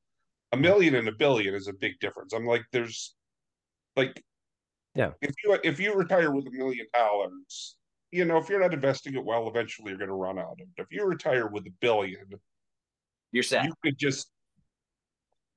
[0.53, 2.33] a million and a billion is a big difference.
[2.33, 3.15] I'm like, there's
[3.95, 4.21] like,
[4.97, 5.13] Yeah.
[5.23, 7.77] if you if you retire with a million dollars,
[8.13, 10.59] you know, if you're not investing it well, eventually you're going to run out of
[10.61, 10.69] it.
[10.77, 12.27] If you retire with a billion,
[13.33, 13.65] You're set.
[13.65, 14.31] you could just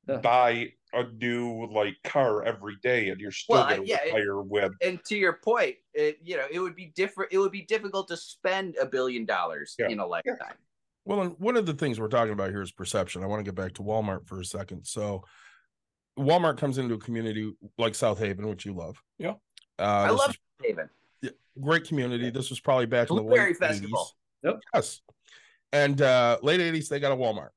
[0.07, 0.17] Yeah.
[0.17, 4.13] buy a new like car every day, and you're still Well, going to yeah, it-
[4.13, 4.73] retire with.
[4.81, 7.31] and to your point, it, you know, it would be different.
[7.33, 9.89] It would be difficult to spend a billion dollars Yeah.
[9.89, 10.57] in a lifetime.
[11.05, 13.23] Well, and one of the things we're talking about here is perception.
[13.23, 14.85] I want to get back to Walmart for a second.
[14.85, 15.23] So,
[16.17, 19.01] Walmart comes into a community like South Haven, which you love.
[19.17, 19.31] Yeah.
[19.79, 20.89] Uh, I love was Haven.
[21.61, 22.30] Great community.
[22.30, 24.09] This was probably back in the Blueberry late Festival.
[24.45, 24.49] 80s.
[24.51, 24.59] Yep.
[24.74, 25.01] Yes.
[25.71, 27.49] And uh, late 80s, they got a Walmart.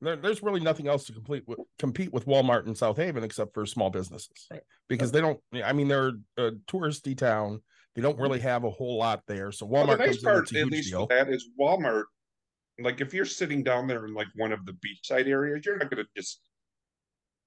[0.00, 3.54] There, there's really nothing else to complete with, compete with Walmart in South Haven except
[3.54, 4.60] for small businesses Right.
[4.88, 5.40] because they don't.
[5.64, 7.62] I mean, they're a touristy town.
[7.94, 9.52] They don't really have a whole lot there.
[9.52, 11.00] So Well, Walmart the nice comes part, it's at least deal.
[11.02, 12.04] with that, is Walmart.
[12.80, 15.90] Like, if you're sitting down there in like one of the beachside areas, you're not
[15.90, 16.40] going to just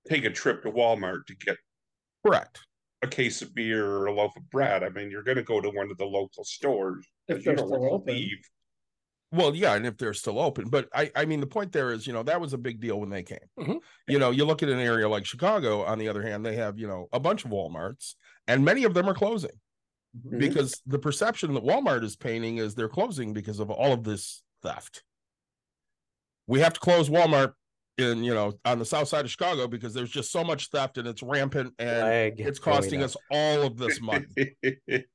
[0.07, 1.57] take a trip to Walmart to get
[2.25, 2.59] Correct.
[3.07, 4.83] A case of beer or a loaf of bread.
[4.83, 7.93] I mean, you're going to go to one of the local stores if they're still
[7.93, 8.13] open.
[8.13, 8.37] leave.
[9.31, 12.07] Well, yeah, and if they're still open, but I, I mean, the point there is,
[12.07, 13.39] you know, that was a big deal when they came.
[13.59, 13.79] Mhm.
[14.07, 15.83] You know, you look at an area like Chicago.
[15.83, 18.15] On the other hand, they have, you know, a bunch of WalMarts,
[18.47, 19.51] and many of them are closing
[20.17, 20.39] Mhm.
[20.39, 24.43] because the perception that Walmart is painting is they're closing because of all of this
[24.63, 25.03] theft.
[26.47, 27.53] We have to close Walmart
[27.97, 30.97] in, you know, on the south side of Chicago because there's just so much theft
[30.97, 34.25] and it's rampant and Flag it's costing us all of this money.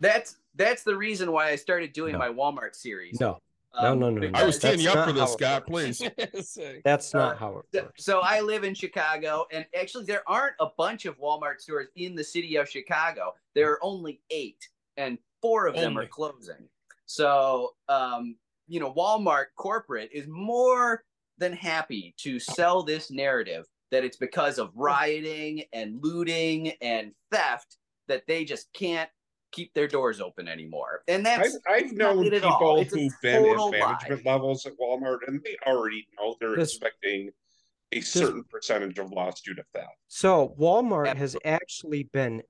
[0.00, 2.18] That's that's the reason why I started doing No.
[2.18, 3.20] my Walmart series.
[3.20, 3.38] No,
[3.74, 4.38] no, Um, no, no, no.
[4.38, 5.66] I was because- teeing you up for this, how it Scott.
[5.66, 6.02] Please.
[6.84, 8.04] That's not Uh, how it So- works.
[8.04, 12.14] So I live in Chicago, and actually, there aren't a bunch of Walmart stores in
[12.14, 13.34] the city of Chicago.
[13.54, 16.68] There are only eight, and four of them are closing.
[17.06, 18.36] So, um,
[18.66, 21.04] you know, Walmart corporate is more
[21.40, 27.78] than happy to sell this narrative that it's because of rioting and looting and theft
[28.06, 29.10] that they just can't
[29.50, 31.02] keep their doors open anymore.
[31.08, 33.86] And I've, that's I've known it people who've been total at lie.
[33.88, 37.30] management levels at Walmart, and they already know they're This- expecting
[37.92, 39.88] a certain percentage of loss due to theft.
[40.06, 42.40] So Walmart has actually been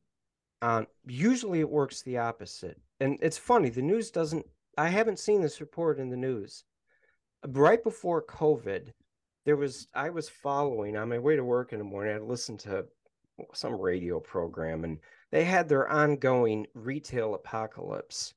[0.60, 2.78] on usually it works the opposite.
[3.00, 4.44] And it's funny, the news doesn't
[4.76, 6.64] I haven't seen this report in the news.
[7.48, 8.92] Right before COVID,
[9.46, 12.60] there was I was following on my way to work in the morning, I listened
[12.60, 12.84] to
[13.54, 14.98] some radio program and
[15.30, 18.34] they had their ongoing retail apocalypse.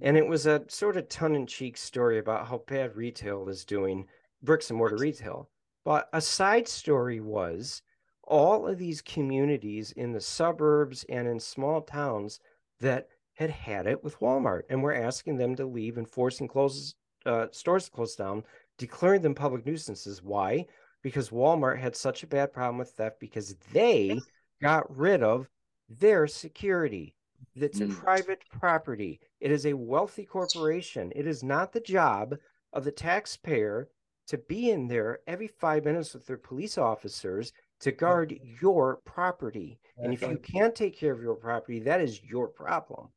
[0.00, 4.06] And it was a sort of tongue-in-cheek story about how bad retail is doing,
[4.42, 5.48] bricks and mortar retail.
[5.84, 7.82] But a side story was
[8.22, 12.40] all of these communities in the suburbs and in small towns
[12.80, 16.94] that had had it with Walmart and were asking them to leave and forcing closes
[17.26, 18.44] uh, stores closed down,
[18.78, 20.22] declaring them public nuisances.
[20.22, 20.66] Why?
[21.02, 24.18] Because Walmart had such a bad problem with theft because they
[24.62, 25.48] got rid of
[25.88, 27.14] their security.
[27.54, 27.90] That's Mm.
[27.90, 29.20] private property.
[29.40, 31.12] It is a wealthy corporation.
[31.14, 32.34] It is not the job
[32.72, 33.88] of the taxpayer
[34.28, 39.78] to be in there every five minutes with their police officers to guard your property.
[39.98, 43.08] And if you can't take care of your property, that is your problem.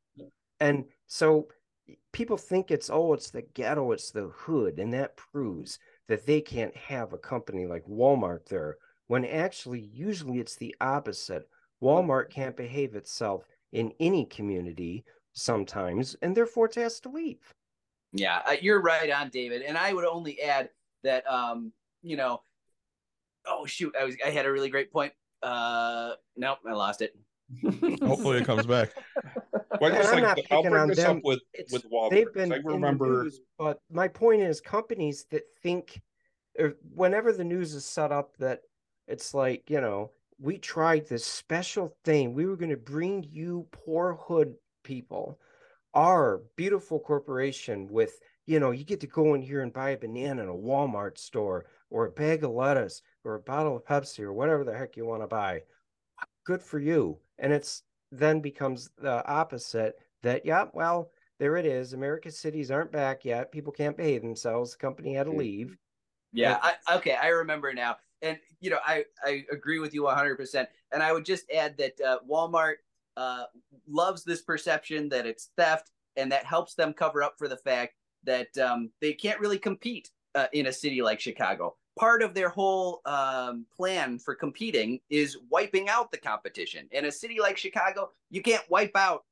[0.59, 1.47] And so
[2.11, 4.79] people think it's, oh, it's the ghetto, it's the hood.
[4.79, 8.77] And that proves that they can't have a company like Walmart there,
[9.07, 11.47] when actually, usually it's the opposite.
[11.81, 17.53] Walmart can't behave itself in any community sometimes, and therefore it has to leave.
[18.11, 19.61] Yeah, uh, you're right on, David.
[19.61, 20.69] And I would only add
[21.03, 21.71] that, um,
[22.01, 22.41] you know,
[23.45, 25.13] oh shoot, I was I had a really great point.
[25.41, 27.15] Uh, nope, I lost it.
[28.01, 28.91] Hopefully, it comes back.
[29.79, 31.17] Well, just I'm like not I'll bring this them.
[31.17, 31.85] up with It's- with.
[32.11, 36.01] They've been I remember news, but my point is companies that think
[36.57, 38.61] or whenever the news is set up that
[39.07, 42.33] it's like, you know, we tried this special thing.
[42.33, 45.39] We were going to bring you poor hood people
[45.95, 49.97] our beautiful corporation with you know you get to go in here and buy a
[49.97, 54.19] banana in a walmart store or a bag of lettuce or a bottle of pepsi
[54.19, 55.59] or whatever the heck you want to buy
[56.45, 61.93] good for you and it's then becomes the opposite that yeah well there it is
[61.93, 65.77] america's cities aren't back yet people can't behave themselves the company had to leave
[66.31, 67.97] Yeah, I, okay, I remember now.
[68.21, 70.67] And you know, I I agree with you 100%.
[70.91, 72.75] And I would just add that uh, Walmart
[73.17, 73.45] uh,
[73.87, 77.95] loves this perception that it's theft, and that helps them cover up for the fact
[78.23, 81.75] that um, they can't really compete uh, in a city like Chicago.
[81.97, 86.87] Part of their whole um, plan for competing is wiping out the competition.
[86.91, 89.23] In a city like Chicago, you can't wipe out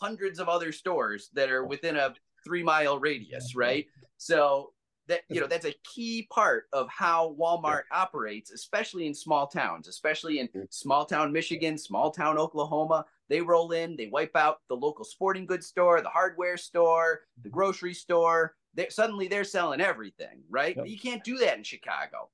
[0.00, 3.86] hundreds of other stores that are within a three mile radius, right?
[4.18, 4.72] So
[5.08, 9.88] that you know that's a key part of how Walmart operates, especially in small towns,
[9.88, 13.04] especially in small town Michigan, small town Oklahoma.
[13.28, 17.48] They roll in, they wipe out the local sporting goods store, the hardware store, the
[17.48, 18.54] grocery store.
[18.74, 20.76] They suddenly they're selling everything, right?
[20.84, 22.30] You can't do that in Chicago.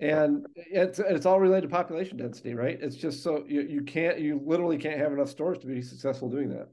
[0.00, 2.78] And it's it's all related to population density, right?
[2.80, 6.28] It's just so you, you can't you literally can't have enough stores to be successful
[6.28, 6.68] doing that.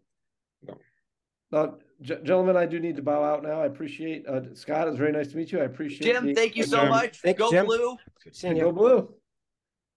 [0.66, 0.78] No.
[1.52, 3.62] Now, g- gentlemen, I do need to bow out now.
[3.62, 4.88] I appreciate uh, Scott.
[4.88, 5.60] It's very nice to meet you.
[5.60, 6.14] I appreciate it.
[6.14, 7.22] Jim, the- thank you so much.
[7.22, 7.66] Thank you, Go Jim.
[7.66, 7.98] blue.
[8.32, 9.14] Seeing Go blue.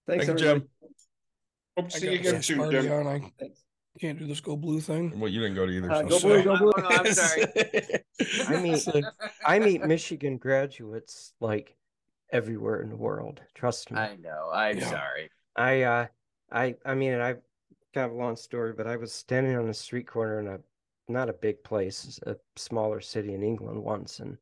[0.07, 0.45] Thanks, Thank you.
[0.45, 0.69] Jim.
[1.77, 2.91] Hope to see you again this soon, party Jim.
[3.07, 3.31] on.
[3.95, 5.19] I can't do this go blue thing.
[5.19, 5.91] Well, you didn't go to either.
[5.91, 6.71] Uh, so- go blue, go blue.
[6.77, 7.45] Oh, no, I'm sorry.
[8.47, 9.01] I mean, So-
[9.45, 11.75] I meet Michigan graduates like
[12.31, 13.41] everywhere in the world.
[13.53, 13.99] Trust me.
[13.99, 14.49] I know.
[14.51, 14.89] I'm Yeah.
[14.89, 15.29] sorry.
[15.55, 16.05] I uh
[16.51, 17.41] I I mean I've
[17.93, 20.59] got a long story, but I was standing on a street corner in a
[21.07, 24.37] not a big place, a smaller city in England once and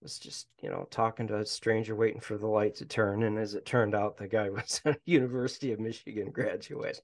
[0.00, 3.24] was just, you know, talking to a stranger waiting for the light to turn.
[3.24, 7.02] And as it turned out, the guy was a University of Michigan graduate.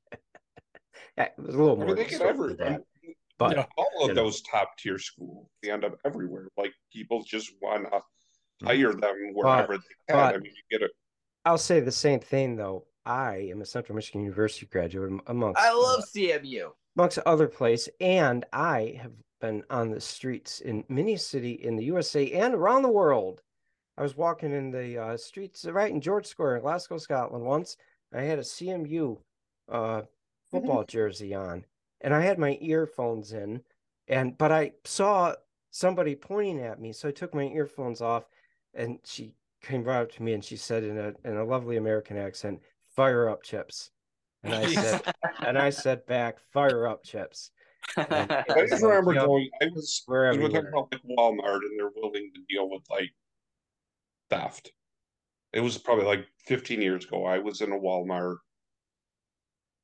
[1.16, 2.82] Yeah, it was a little I more mean, they get the every, that.
[3.38, 3.66] But Yeah.
[3.76, 4.24] all you of know.
[4.24, 6.48] those top tier schools, they end up everywhere.
[6.56, 8.00] Like people just want to
[8.60, 8.66] Hmm.
[8.66, 10.18] hire them wherever they can.
[10.18, 10.90] I mean, you get it.
[11.44, 12.86] I'll say the same thing though.
[13.06, 16.72] I am a Central Michigan University graduate am- amongst I uh, love CMU.
[16.96, 21.84] amongst other place, and I have been on the streets in many city in the
[21.84, 23.40] USA and around the world.
[23.96, 27.76] I was walking in the uh, streets right in George Square in Glasgow, Scotland once.
[28.12, 29.18] I had a CMU
[29.70, 30.02] uh,
[30.52, 30.66] Mm-hmm.
[30.66, 31.64] football jersey on,
[32.00, 33.62] and I had my earphones in,
[34.06, 35.34] and but I saw
[35.70, 38.24] somebody pointing at me, so I took my earphones off,
[38.74, 41.76] and she came right up to me and she said in a in a lovely
[41.76, 42.62] American accent,
[42.94, 43.90] "Fire up, chips,"
[44.42, 45.14] and I said,
[45.46, 47.50] and I said back, "Fire up, chips."
[47.96, 49.50] And I was just remember yep, going.
[49.62, 50.02] I was.
[50.08, 53.10] we're We were talking about like Walmart, and they're willing to deal with like
[54.30, 54.72] theft.
[55.52, 57.24] It was probably like 15 years ago.
[57.24, 58.36] I was in a Walmart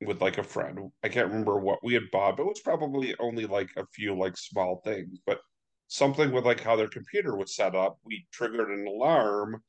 [0.01, 0.91] with like a friend.
[1.03, 4.17] I can't remember what we had bought, but it was probably only like a few
[4.17, 5.19] like small things.
[5.25, 5.39] But
[5.87, 9.61] something with like how their computer was set up, we triggered an alarm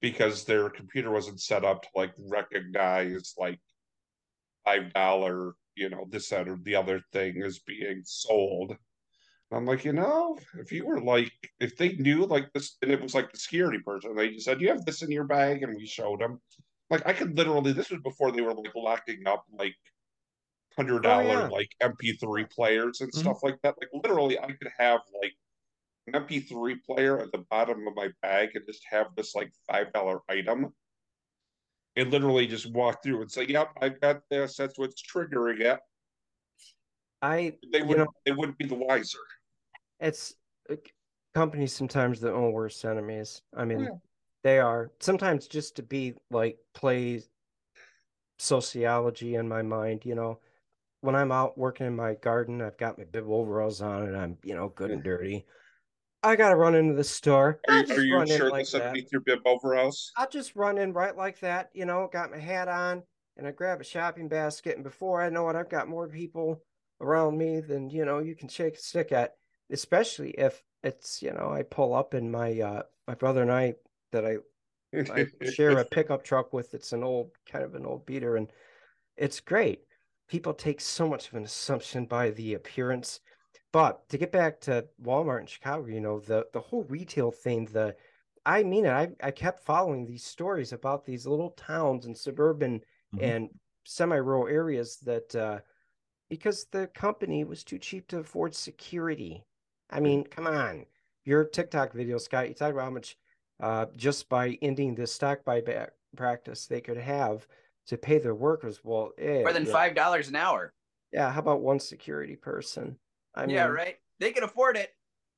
[0.00, 3.60] because their computer wasn't set up to like recognize like
[4.64, 8.76] five dollar, you know, this that or the other thing is being sold.
[9.52, 13.02] I'm like, you know, if you were like, if they knew like this, and it
[13.02, 15.74] was like the security person, they just said, you have this in your bag, and
[15.76, 16.40] we showed them.
[16.90, 19.76] Like, I could literally, this was before they were like locking up like
[20.76, 21.48] hundred dollar yeah.
[21.48, 23.18] like MP3 players and Mhm.
[23.18, 23.76] stuff like that.
[23.80, 25.34] Like, literally, I could have like
[26.08, 29.92] an MP3 player at the bottom of my bag and just have this like five
[29.92, 30.74] dollar item.
[31.96, 34.56] And literally just walk through and say, "Yep, I've got this.
[34.56, 35.78] That's what's triggering it."
[37.22, 39.18] I They you would know they wouldn't be the wiser.
[40.00, 40.34] it's
[40.70, 40.76] uh,
[41.34, 43.42] companies sometimes their own worst enemies.
[43.54, 43.96] I mean, yeah.
[44.42, 47.22] They are sometimes just to be like play
[48.38, 50.40] sociology in my mind, you know.
[51.02, 54.36] When I'm out working in my garden, I've got my bib overalls on and I'm,
[54.44, 55.46] you know, good and dirty.
[56.22, 57.60] I gotta run into the store.
[57.68, 60.12] Are you, are you sure like underneath your bib overalls?
[60.18, 63.02] I'll just run in right like that, you know, got my hat on
[63.38, 64.74] and I grab a shopping basket.
[64.74, 66.62] And before I know it, I've got more people
[67.00, 69.36] around me than, you know, you can shake a stick at,
[69.72, 73.76] especially if it's, you know, I pull up in my, uh, my brother and I
[74.12, 74.36] that I,
[75.12, 76.74] I share a pickup truck with.
[76.74, 78.50] It's an old, kind of an old beater and
[79.16, 79.80] it's great.
[80.28, 83.20] People take so much of an assumption by the appearance.
[83.72, 87.66] But to get back to Walmart in Chicago, you know, the the whole retail thing,
[87.66, 87.94] the
[88.46, 88.90] I mean it.
[88.92, 92.80] I, I kept following these stories about these little towns and suburban
[93.14, 93.22] Mhm.
[93.22, 93.48] and
[93.84, 95.60] semi-rural areas that uh
[96.28, 99.44] because the company was too cheap to afford security.
[99.90, 100.86] I mean, come on.
[101.24, 103.16] Your TikTok video, Scott, you talked about how much
[103.60, 107.46] uh just by ending the stock buyback practice they could have
[107.86, 108.80] to pay their workers.
[108.84, 110.72] Well, eh, More than yeah, five dollars an hour.
[111.12, 112.98] yeah, how about one security person?
[113.34, 113.96] I mean, yeah, right.
[114.18, 114.90] They can afford it.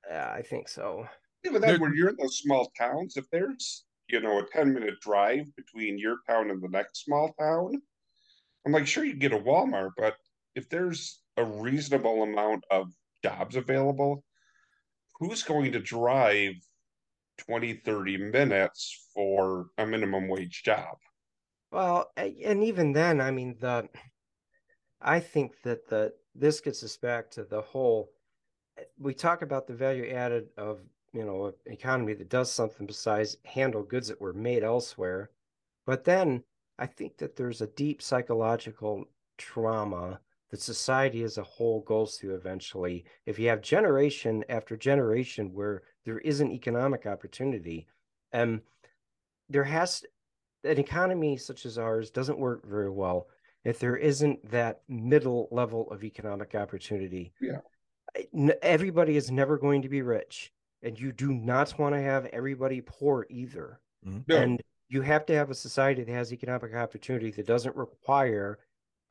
[0.08, 1.06] Yeah, I think so.
[1.44, 5.00] Even then, when you're in those small towns, if there's you know a ten minute
[5.00, 7.80] drive between your town and the next small town,
[8.66, 10.16] I'm like, sure you get a Walmart, but
[10.54, 12.92] if there's a reasonable amount of
[13.24, 14.24] jobs available,
[15.18, 16.54] who's going to drive
[17.46, 20.96] 20, 30 minutes for a minimum wage job?
[21.70, 23.88] Well, and even then, I mean, the
[25.00, 28.12] I think that the this gets us back to the whole.
[28.98, 30.80] We talk about the value added of
[31.12, 35.30] you know an economy that does something besides handle goods that were made elsewhere,
[35.86, 36.44] but then
[36.78, 39.04] I think that there's a deep psychological
[39.38, 40.20] trauma
[40.52, 43.04] that society as a whole goes through eventually.
[43.26, 47.88] If you have generation after generation where there isn't economic opportunity,
[48.32, 48.60] and
[49.48, 50.04] there has
[50.62, 53.26] an economy such as ours doesn't work very well
[53.64, 57.32] if there isn't that middle level of economic opportunity.
[57.40, 57.60] Yeah.
[58.60, 62.82] Everybody is never going to be rich, and you do not want to have everybody
[62.82, 63.80] poor either.
[64.06, 64.20] Mm-hmm.
[64.28, 64.36] No.
[64.36, 68.58] And you have to have a society that has economic opportunity that doesn't require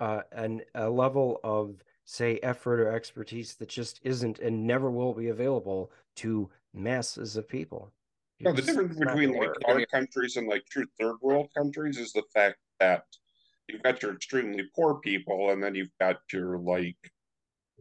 [0.02, 5.14] uh, an a level of say effort or expertise that just isn't and never will
[5.14, 7.94] be available to masses of people.
[8.42, 12.12] No, the difference between gonna like our countries and like true third world countries is
[12.12, 13.04] the fact that
[13.68, 16.98] you've got your extremely poor people, and then you've got your like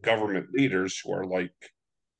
[0.02, 1.54] government leaders who are like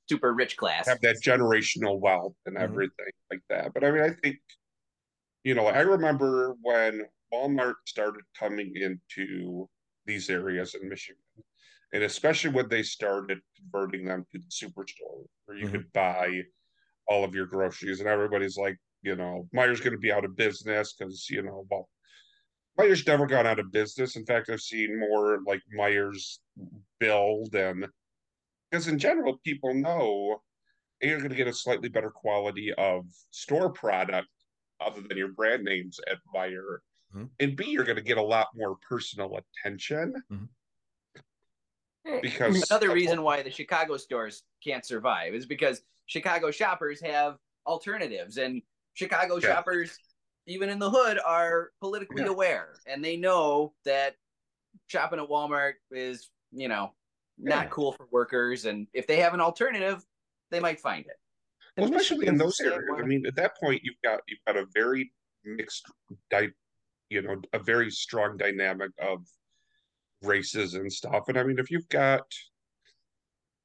[0.09, 0.88] Super rich class.
[0.88, 2.62] have that generational wealth and Mhm.
[2.62, 3.74] everything like that.
[3.74, 4.38] But I mean, I think
[5.44, 9.68] you know, I remember when Walmart started coming into
[10.07, 11.22] these areas in Michigan,
[11.92, 15.72] and especially when they started converting them to the superstore where you Mhm.
[15.72, 16.42] could buy
[17.07, 20.36] all of your groceries, and everybody's like, you know, Meijer's going to be out of
[20.36, 21.88] business because you know, well,
[22.78, 24.16] Meijer's never gone out of business.
[24.16, 26.42] In fact, I've seen more like Meijer's
[26.98, 27.86] build and
[28.70, 30.42] because in general, people know
[31.03, 34.28] you're going to get a slightly better quality of store product
[34.80, 36.78] other than your brand names at Meijer.
[37.15, 37.31] Mhm.
[37.41, 40.49] And B, you're going to get a lot more personal attention Mhm.
[42.23, 48.37] because Another reason why the Chicago stores can't survive is because Chicago shoppers have alternatives,
[48.39, 48.63] and
[48.95, 49.49] Chicago Yeah.
[49.55, 49.99] shoppers,
[50.47, 52.29] even in the hood, are politically Yeah.
[52.31, 54.17] aware, and they know that
[54.87, 56.95] shopping at Walmart is, you know,
[57.39, 57.71] not Yeah.
[57.71, 60.05] cool for workers, and if they have an alternative,
[60.51, 61.17] they might find it.
[61.77, 62.83] well, especially in those areas.
[62.99, 65.87] I mean, at that point, you've got you've got a very mixed,
[66.29, 66.53] di-
[67.11, 69.27] you know, a very strong dynamic of
[70.23, 71.29] races and stuff.
[71.29, 72.23] And I mean, if you've got,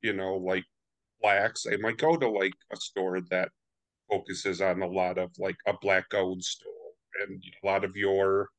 [0.01, 0.65] you know, like
[1.21, 3.49] blacks, they might go to like a store that
[4.09, 6.71] focuses on a lot of like a black owned store,
[7.21, 8.49] and a lot of your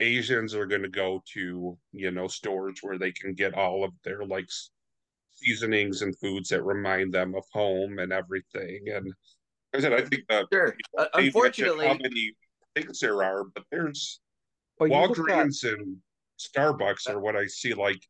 [0.00, 3.92] Asians are going to go to you know stores where they can get all of
[4.04, 4.48] their like
[5.30, 8.80] seasonings and foods that remind them of home and everything.
[8.92, 9.14] And like
[9.74, 10.72] I said, I think that Sure.
[10.72, 12.34] people Uh, unfortunately-
[12.74, 14.20] many things there are, but there's
[14.78, 15.96] But you look at- Walgreens and
[16.38, 18.00] Starbucks are what I see like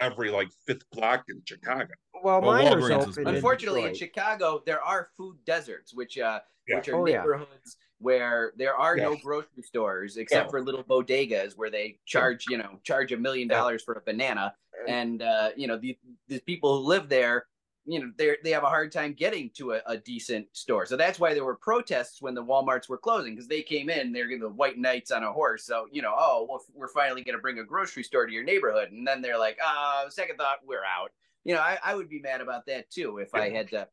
[0.00, 1.88] every like fifth block in Chicago.
[2.22, 3.28] Well, Well, Meijer's Walgreens is opened big.
[3.28, 6.76] in Unfortunately, in Chicago, there are food deserts, which uh, Yeah.
[6.76, 7.18] which are Oh, yeah.
[7.20, 10.50] neighborhoods where there are no grocery stores except Yeah.
[10.50, 14.54] for little bodegas where they charge you know charge a million dollars for a banana,
[14.86, 17.46] and uh, you know the the people who live there,
[17.86, 20.86] you know they they have a hard time getting to a, a decent store.
[20.86, 24.12] So that's why there were protests when the WalMarts were closing because they came in,
[24.12, 25.64] they're the white knights on a horse.
[25.64, 28.44] So you know, oh, well, we're finally going to bring a grocery store to your
[28.44, 31.12] neighborhood, and then they're like, ah, second thought, we're out.
[31.44, 33.86] You know, I, I would be mad about that too if I had to,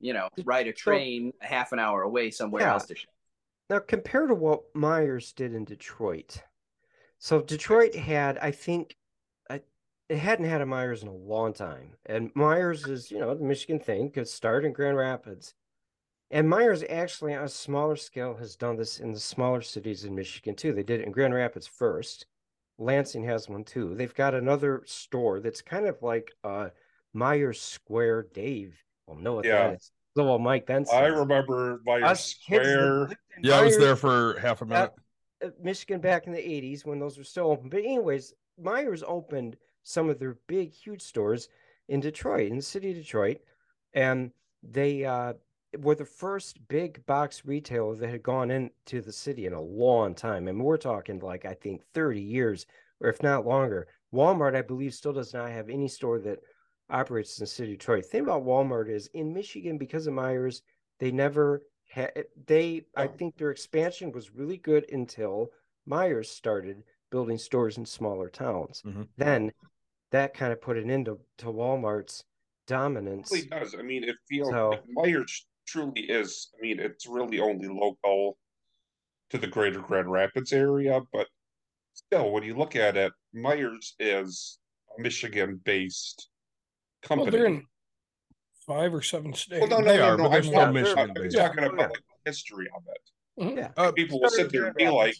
[0.00, 2.74] you know, ride a train half an hour away somewhere Yeah.
[2.74, 3.10] else to shop.
[3.70, 6.42] Now, compared to what Meijer's did in Detroit,
[7.18, 8.96] so Detroit had, I think,
[10.08, 13.44] it hadn't had a Meijer's in a long time, and Meijer's is, you know, the
[13.44, 15.54] Michigan thing, could start in Grand Rapids,
[16.30, 20.14] and Meijer's actually on a smaller scale has done this in the smaller cities in
[20.14, 20.72] Michigan too.
[20.72, 22.26] They did it in Grand Rapids first.
[22.78, 23.94] Lansing has one too.
[23.94, 26.68] They've got another store that's kind of like uh
[27.16, 28.28] Meijer's Square.
[28.34, 29.68] Dave will know what Yeah.
[29.68, 29.90] that is.
[30.16, 30.96] So will Mike Benson.
[30.96, 32.98] I remember Meijer's Us Square.
[33.00, 34.92] lived in Yeah, I was there for half a minute.
[35.42, 37.68] uh, Michigan back in the 80s when those were still open.
[37.70, 39.56] But anyways, Meijer's opened
[39.88, 41.48] some of their big, huge stores
[41.88, 43.38] in Detroit, in the city of Detroit,
[43.94, 44.30] and
[44.62, 45.32] they uh,
[45.78, 50.14] were the first big box retailer that had gone into the city in a long
[50.14, 50.46] time.
[50.46, 52.66] And we're talking like I think 30 years,
[53.00, 53.88] or if not longer.
[54.12, 56.40] Walmart, I believe, still does not have any store that
[56.90, 58.02] operates in the city of Detroit.
[58.04, 60.60] The thing about Walmart is in Michigan, because of Meijer's,
[60.98, 62.12] they never had
[62.46, 63.08] they I Oh.
[63.08, 65.48] think their expansion was really good until
[65.88, 68.82] Meijer's started building stores in smaller towns.
[68.84, 69.08] Mhm.
[69.16, 69.52] Then
[70.10, 72.24] that kind of put an end to, to Walmart's
[72.66, 73.30] dominance.
[73.32, 73.74] really does.
[73.78, 76.50] I mean, it feels So- like Meijer's truly is.
[76.58, 78.38] I mean, it's really only local
[79.30, 81.26] to the greater Grand Rapids area, but
[81.92, 84.58] still, when you look at it, Meijer's is
[84.96, 86.28] a Michigan-based
[87.10, 87.30] Well, company.
[87.36, 87.64] they're in
[88.66, 89.60] five or seven states.
[89.60, 90.22] Well, no, no, They no, are, no.
[90.24, 91.36] but they're I'm still talking, Michigan I'm based.
[91.36, 93.42] talking about like, the history of it.
[93.44, 93.56] Mhm.
[93.58, 93.70] Yeah.
[93.76, 95.14] Uh, People will sit there and be like,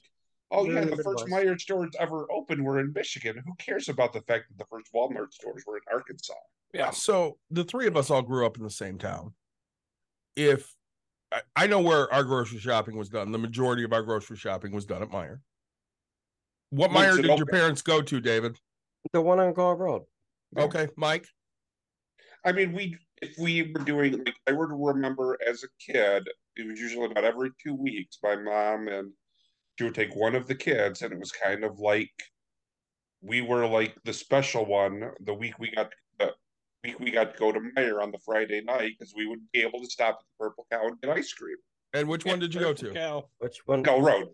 [0.50, 1.46] "Oh yeah, the the first Midwest.
[1.46, 3.42] Meijer's stores ever opened were in Michigan.
[3.44, 6.34] Who cares about the fact that the first Walmart stores were in Arkansas?"
[6.72, 6.90] Yeah.
[6.90, 9.34] So the three of us all grew up in the same town.
[10.36, 10.74] If
[11.32, 14.72] I, I know where our grocery shopping was done, the majority of our grocery shopping
[14.72, 15.40] was done at Meijer.
[16.70, 18.58] What When's Meijer it did your parents go to, David?
[19.12, 20.02] The one on Gull Road.
[20.56, 21.26] Okay, Mike.
[22.44, 26.28] I mean, we if we were doing like I were to remember as a kid,
[26.56, 28.18] it was usually about every two weeks.
[28.22, 29.12] My mom and
[29.78, 32.10] she would take one of the kids, and it was kind of like
[33.22, 35.10] we were like the special one.
[35.20, 36.32] The week we got the
[36.82, 39.60] week we got to go to Meijer on the Friday night because we would be
[39.60, 41.56] able to stop at the Purple Cow and get ice cream.
[41.94, 42.92] And which one did you go to?
[42.92, 43.28] Cow.
[43.38, 43.82] Which one?
[43.82, 44.28] Gull Road.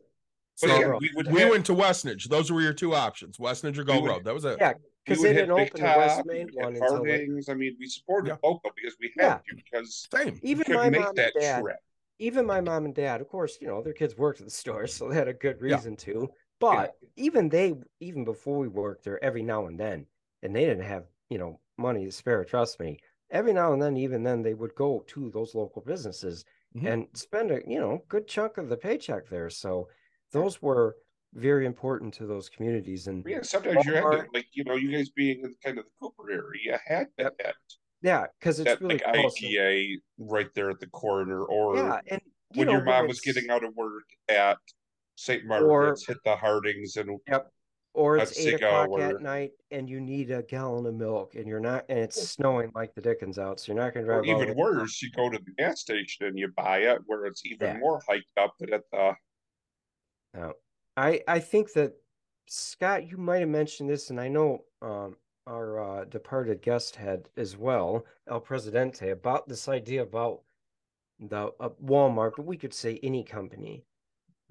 [0.62, 1.02] But Gull yeah, Road.
[1.02, 2.24] we would We have- went to Westnedge.
[2.24, 4.24] Those were your two options: Westnedge or Gull would- Road.
[4.24, 4.56] That was it.
[4.58, 7.48] Yeah, we because would they hit didn't Big open the West Main one until like,
[7.50, 8.36] I mean, we supported Yeah.
[8.42, 9.28] local because we Yeah.
[9.28, 10.40] had to because Same.
[10.42, 11.60] even couldn't my make mom that and dad.
[11.60, 11.76] trip.
[12.18, 14.86] Even my mom and dad, of course, you know their kids worked at the store,
[14.88, 15.80] so they had a good Yeah.
[15.80, 16.32] reason to.
[16.60, 20.06] But even they, even before we worked there, every now and then,
[20.42, 22.44] and they didn't have you know money to spare.
[22.44, 22.98] Trust me.
[23.30, 26.44] Every now and then, even then, they would go to those local businesses
[26.74, 26.84] Mhm.
[26.84, 29.50] and spend a you know good chunk of the paycheck there.
[29.50, 29.88] So
[30.32, 30.96] those were
[31.32, 33.06] very important to those communities.
[33.08, 35.86] And Yeah, sometimes you had to, like, you know, you guys being in kind of
[35.86, 37.38] the Cooper area, you had to Yep.
[38.04, 39.34] Yeah, because it's that really like close.
[39.40, 42.20] IGA right there at the corner, or yeah, and
[42.52, 44.58] you when know, your mom was getting out of work at
[45.16, 45.44] St.
[45.46, 47.50] Margaret's, hit the Hardings and Yep.
[47.94, 51.36] Or at it's eight o'clock or at night and you need a gallon of milk
[51.36, 54.16] and you're not and it's snowing like the Dickens out, so you're not gonna drive.
[54.24, 56.98] or all the even worse, you go to the gas station and you buy it
[57.06, 57.78] where it's even Yeah.
[57.78, 59.14] more hiked up than at the
[60.34, 60.52] No.
[60.96, 61.92] I I think that
[62.46, 67.28] Scott, you might have mentioned this, and I know um our uh, departed guest had
[67.36, 70.42] as well, El Presidente, about this idea about
[71.18, 73.84] the uh, Walmart, but we could say any company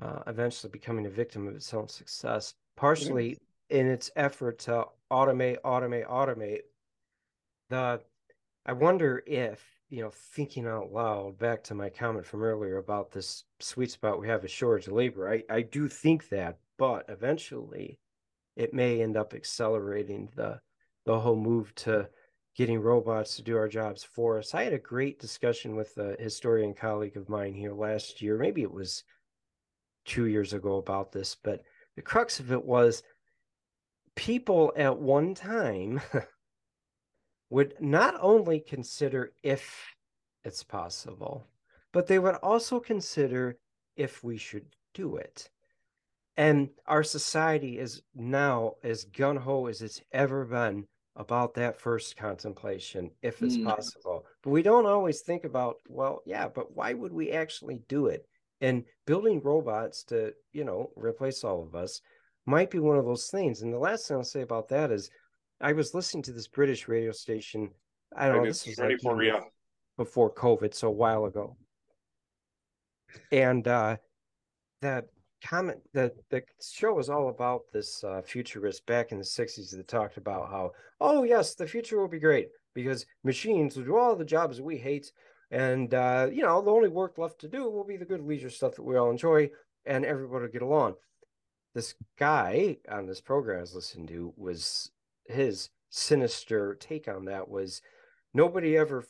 [0.02, 3.38] uh, eventually becoming a victim of its own success, partially
[3.70, 6.62] in its effort to automate, automate, automate.
[7.70, 8.02] The
[8.66, 13.12] I wonder if you know, thinking out loud, back to my comment from earlier about
[13.12, 15.32] this sweet spot we have a shortage of labor.
[15.32, 18.00] I I do think that, but eventually,
[18.56, 20.60] it may end up accelerating the
[21.06, 22.10] the whole move to
[22.56, 24.54] getting robots to do our jobs for us.
[24.54, 28.38] I had a great discussion with a historian colleague of mine here last year.
[28.38, 29.04] Maybe it was
[30.06, 31.64] two years ago about this, but
[31.96, 33.02] the crux of it was
[34.16, 36.02] people at one time
[37.50, 39.96] would not only consider if
[40.44, 41.48] it's possible,
[41.92, 43.58] but they would also consider
[43.96, 45.50] if we should do it.
[46.36, 52.18] And our society is now as gun ho as it's ever been about that first
[52.18, 53.66] contemplation, if it's Mm.
[53.66, 54.26] possible.
[54.42, 58.28] But we don't always think about, well, yeah, but why would we actually do it?
[58.62, 62.02] And building robots to, you know, replace all of us
[62.46, 63.62] might be one of those things.
[63.62, 65.10] And the last thing I'll say about that is
[65.62, 67.70] I was listening to this British radio station.
[68.16, 69.42] I don't know, and this was like for even you.
[69.98, 71.58] before COVID, so a while ago.
[73.32, 73.98] And uh
[74.82, 75.06] the
[75.44, 79.88] comment the the show was all about this uh futurist back in the 60s that
[79.88, 80.72] talked about how,
[81.02, 84.78] oh yes, the future will be great because machines will do all the jobs we
[84.78, 85.12] hate.
[85.52, 88.50] And uh, you know, the only work left to do will be the good leisure
[88.50, 89.50] stuff that we all enjoy
[89.86, 90.96] and everybody will get along.
[91.76, 94.92] This guy on this program I was listening to was
[95.26, 97.82] his sinister take on that was
[98.34, 99.08] nobody ever f-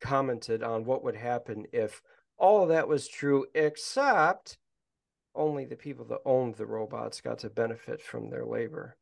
[0.00, 2.02] commented on what would happen if
[2.38, 4.58] all that was true, except
[5.36, 8.96] only the people that owned the robots got to benefit from their labor.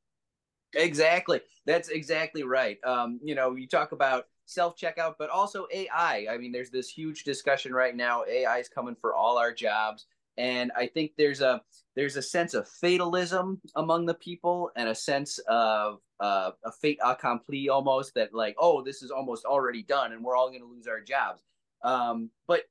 [0.75, 1.41] Exactly.
[1.67, 2.79] That's exactly right.
[2.85, 6.27] Um, you know, you talk about self checkout, but also AI.
[6.31, 8.25] I mean, there's this huge discussion right now.
[8.29, 10.07] AI is coming for all our jobs,
[10.37, 11.63] and I think there's a
[11.95, 16.99] there's a sense of fatalism among the people and a sense of uh, a fait
[17.05, 20.69] accompli almost that like, oh, this is almost already done, and we're all going to
[20.69, 21.43] lose our jobs.
[21.83, 22.63] Um, but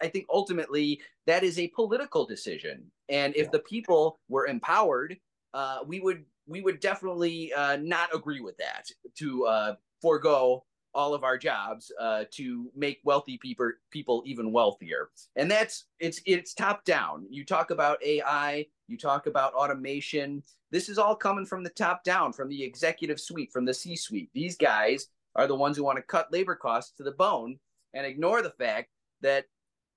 [0.00, 5.16] I, think ultimately that is a political decision, and if the people were empowered,
[5.54, 8.88] uh, we would we would definitely uh, not agree with that
[9.18, 10.64] to uh, forego
[10.94, 15.10] all of our jobs uh, to make wealthy people people even wealthier.
[15.36, 17.26] And that's it's it's top down.
[17.30, 20.42] You talk about AI, you talk about automation.
[20.70, 24.30] This is all coming from the top down, from the executive suite, from the C-suite.
[24.32, 27.58] These guys are the ones who want to cut labor costs to the bone
[27.94, 28.88] and ignore the fact
[29.20, 29.46] that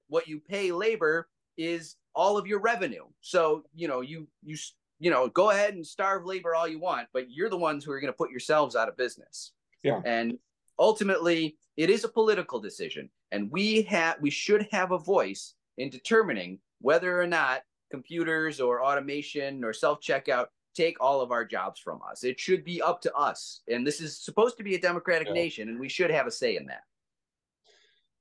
[0.07, 1.27] what you pay labor
[1.57, 3.05] is all of your revenue.
[3.21, 4.57] So, you know, you you
[4.99, 7.91] you know, go ahead and starve labor all you want, but you're the ones who
[7.91, 9.51] are going to put yourselves out of business.
[9.83, 10.01] Yeah.
[10.05, 10.37] And
[10.79, 15.89] ultimately, it is a political decision, and we have we should have a voice in
[15.89, 17.61] determining whether or not
[17.91, 22.23] computers or automation or self checkout take all of our jobs from us.
[22.23, 25.33] It should be up to us, and this is supposed to be a democratic Yeah.
[25.33, 26.83] nation, and we should have a say in that.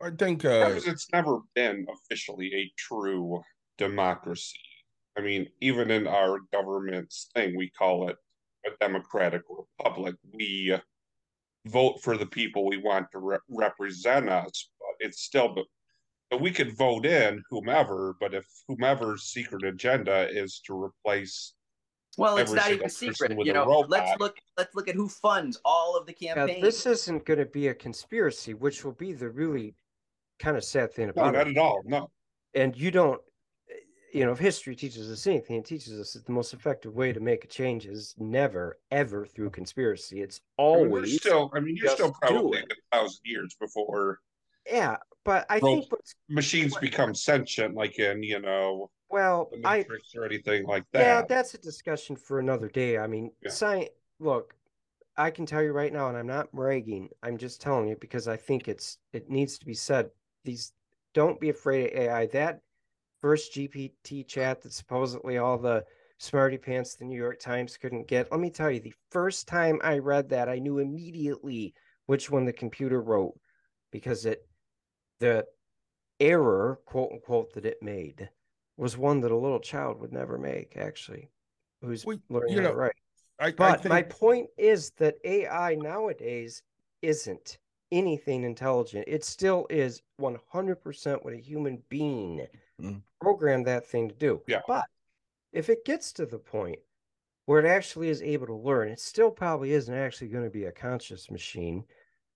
[0.02, 3.42] I think uh, Because it's never been officially a true
[3.78, 4.58] democracy.
[5.16, 8.16] I mean, even in our government's thing, we call it
[8.66, 10.16] a democratic republic.
[10.32, 10.76] We
[11.66, 15.64] vote for the people we want to re- represent us, but it's still, but,
[16.30, 21.54] but we could vote in whomever, but if whomever's secret agenda is to replace
[22.18, 23.32] Well, it's not even secret.
[23.44, 24.36] You know, let's look.
[24.56, 26.62] Let's look at who funds all of the Yeah, campaigns.
[26.62, 29.74] this isn't going to be a conspiracy, which will be the really
[30.44, 31.56] kind of sad thing about No, not it.
[31.56, 31.82] at all.
[31.86, 32.10] No.
[32.54, 33.20] And you don't,
[34.12, 37.12] you know, if history teaches us anything, it teaches us that the most effective way
[37.12, 40.22] to make a change is never, ever through conspiracy.
[40.22, 40.40] It's
[40.72, 44.20] I mean, always still, I mean, you're still probably a thousand years before
[44.70, 45.86] Yeah, but I think
[46.28, 51.00] machines become sentient, like in, you know, well, the I Matrix or anything like that.
[51.00, 52.98] yeah, that's a discussion for another day.
[52.98, 53.50] I mean, Yeah.
[53.50, 53.90] science.
[54.20, 54.54] Look,
[55.16, 57.08] I can tell you right now, and I'm not bragging.
[57.22, 60.10] I'm just telling you because I think it's it needs to be said.
[60.44, 60.72] These
[61.14, 62.26] don't be afraid of AI.
[62.26, 62.60] That
[63.20, 65.84] first GPT chat that supposedly all the
[66.18, 68.30] smarty pants the New York Times couldn't get.
[68.30, 71.74] Let me tell you, the first time I read that, I knew immediately
[72.06, 73.38] which one the computer wrote
[73.90, 74.46] because it
[75.20, 75.46] the
[76.20, 78.28] error, quote unquote, that it made
[78.76, 81.30] was one that a little child would never make, actually,
[81.80, 82.94] who's Well, learning you how to know, write.
[83.38, 86.62] I, I But my think point is that AI nowadays
[87.02, 87.58] isn't
[87.94, 89.04] anything intelligent.
[89.06, 92.46] It still is 100% what a human being
[92.80, 93.02] Mm.
[93.20, 94.42] programmed that thing to do.
[94.48, 94.62] Yeah.
[94.66, 94.84] But
[95.52, 96.80] if it gets to the point
[97.46, 100.64] where it actually is able to learn, it still probably isn't actually going to be
[100.64, 101.84] a conscious machine.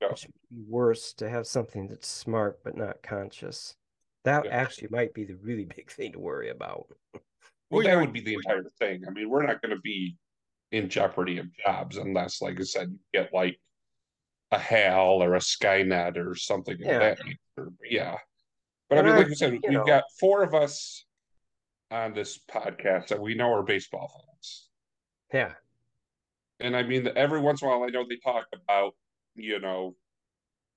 [0.00, 0.10] Yeah.
[0.10, 3.74] Which would be worse to have something that's smart but not conscious.
[4.22, 4.52] That Yeah.
[4.52, 6.86] actually might be the really big thing to worry about.
[7.70, 9.04] Well, that would be the entire thing.
[9.06, 10.16] I mean, we're not going to be
[10.72, 13.60] in jeopardy of jobs unless, like I said, you get like
[14.50, 16.92] a HAL or a Skynet or something Yeah.
[16.92, 17.72] of that nature.
[17.84, 18.18] Yeah.
[18.88, 21.04] But And I mean, I- like you said, you we've know- got four of us
[21.90, 24.68] on this podcast that we know are baseball fans.
[25.32, 25.54] Yeah.
[26.60, 28.94] And I mean, every once in a while, I know they talk about,
[29.34, 29.96] you know,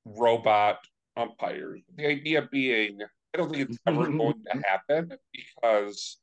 [0.06, 0.80] robot
[1.18, 1.82] umpires.
[1.96, 3.00] The idea being,
[3.34, 6.18] I don't think it's ever going to happen because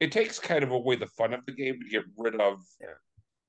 [0.00, 2.88] it takes kind of away the fun of the game to get rid of Yeah.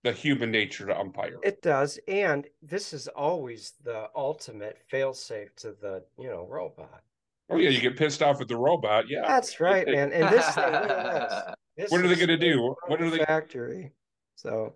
[0.06, 1.40] The human nature to umpire.
[1.42, 7.02] It does, and this is always the ultimate failsafe to the, you know, robot.
[7.50, 9.06] oh yeah, you get pissed off at the robot.
[9.10, 10.12] Yeah, That's right, man.
[10.14, 11.56] And this thing, look at this.
[11.78, 12.76] This What are they gonna do?
[12.86, 13.94] What are they- factory?
[14.36, 14.76] So,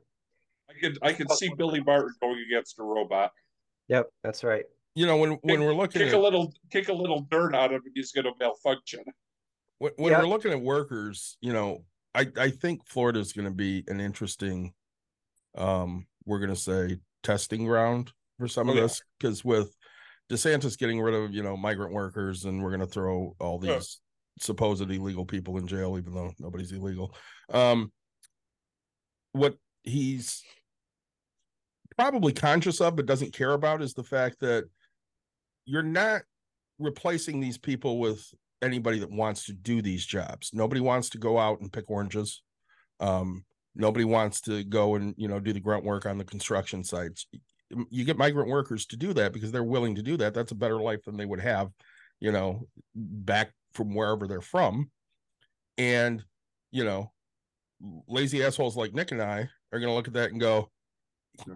[0.68, 3.32] I could I could see Billy Martin going against a robot.
[3.88, 4.66] yep, that's right.
[4.96, 7.54] you know when when Kick- we're looking Kick at a little kick a little dirt
[7.54, 9.04] on him, and he's going to malfunction.
[9.78, 10.22] when, when Yep.
[10.24, 11.86] we're looking at workers, you know,
[12.16, 14.74] I I think Florida is going to be an interesting,
[15.56, 18.84] um, we're going to say testing ground for some Oh, of yeah.
[18.84, 19.76] this because with
[20.32, 23.76] DeSantis getting rid of you know migrant workers and we're going to throw all Yeah.
[23.76, 24.00] these
[24.40, 27.14] supposed illegal people in jail even though nobody's illegal.
[27.52, 27.92] Um,
[29.34, 30.44] what he's
[31.98, 34.64] probably conscious of but doesn't care about is the fact that
[35.66, 36.22] you're not
[36.80, 38.26] replacing these people with
[38.62, 40.52] anybody that wants to do these jobs.
[40.54, 42.42] Nobody wants to go out and pick oranges.
[43.00, 43.44] Um,
[43.76, 47.28] nobody wants to go and you know do the grunt work on the construction sites.
[47.90, 50.34] You get migrant workers to do that because they're willing to do that.
[50.34, 51.70] That's a better life than they would have,
[52.20, 54.90] you know, back from wherever they're from.
[55.78, 56.24] And
[56.72, 57.12] you know,
[58.08, 60.72] lazy assholes like Nick and I are going to look at that and go,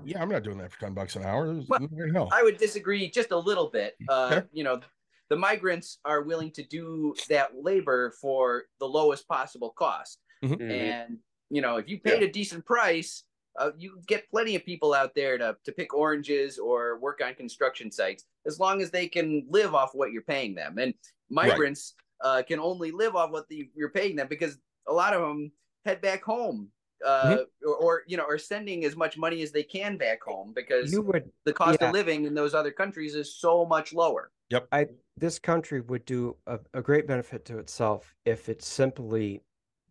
[0.05, 1.61] "Yeah, I'm not doing that for ten bucks an hour.
[1.67, 3.95] Well, no way in hell." I would disagree just a little bit.
[4.07, 4.81] Uh, You know,
[5.29, 10.19] the migrants are willing to do that labor for the lowest possible cost.
[10.43, 10.71] Mhm.
[10.71, 11.17] And,
[11.49, 13.23] you know, if you paid a decent price,
[13.59, 17.35] uh, you get plenty of people out there to, to pick oranges or work on
[17.35, 20.77] construction sites as long as they can live off what you're paying them.
[20.77, 20.93] And
[21.29, 21.93] migrants
[22.23, 24.57] uh, can only live off what the, you're paying them because
[24.87, 25.51] a lot of them
[25.85, 26.69] head back home.
[27.05, 30.53] Uh, or, or you know, are sending as much money as they can back home
[30.55, 31.87] because You would the cost yeah.
[31.87, 34.31] of living in those other countries is so much lower.
[34.51, 34.87] Yep I
[35.17, 39.41] this country would do a, a great benefit to itself if it simply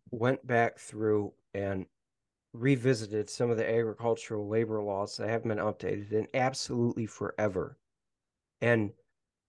[0.09, 1.85] went back through and
[2.53, 7.77] revisited some of the agricultural labor laws that haven't been updated in absolutely forever.
[8.61, 8.91] And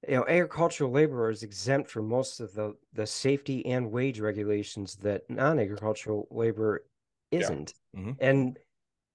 [0.09, 4.97] you know, agricultural labor is exempt from most of the the safety and wage regulations
[4.97, 6.85] that non-agricultural labor
[7.31, 7.75] isn't.
[7.97, 8.17] Mhm.
[8.21, 8.59] And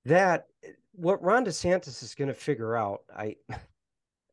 [0.05, 0.47] that
[0.93, 3.35] what Ron DeSantis is going to figure out, I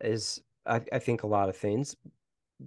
[0.00, 1.96] is I, I think a lot of things.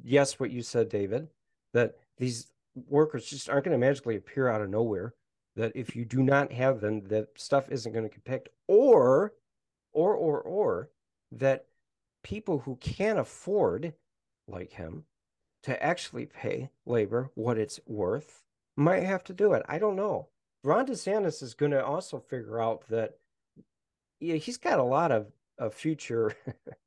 [0.03, 1.27] Yes, what you said, David,
[1.73, 5.13] that these workers just aren't going to magically appear out of nowhere.
[5.59, 9.33] That if you do not have them, that stuff isn't going to get picked, or,
[9.91, 10.89] or, or, or
[11.33, 11.65] that
[12.23, 13.93] people who can't afford,
[14.47, 15.03] like him,
[15.63, 18.41] to actually pay labor what it's worth
[18.77, 19.63] might have to do it.
[19.67, 20.29] I don't know.
[20.63, 23.17] Ron DeSantis is going to also figure out that
[24.19, 25.27] yeah, he's got a lot of,
[25.57, 26.33] of future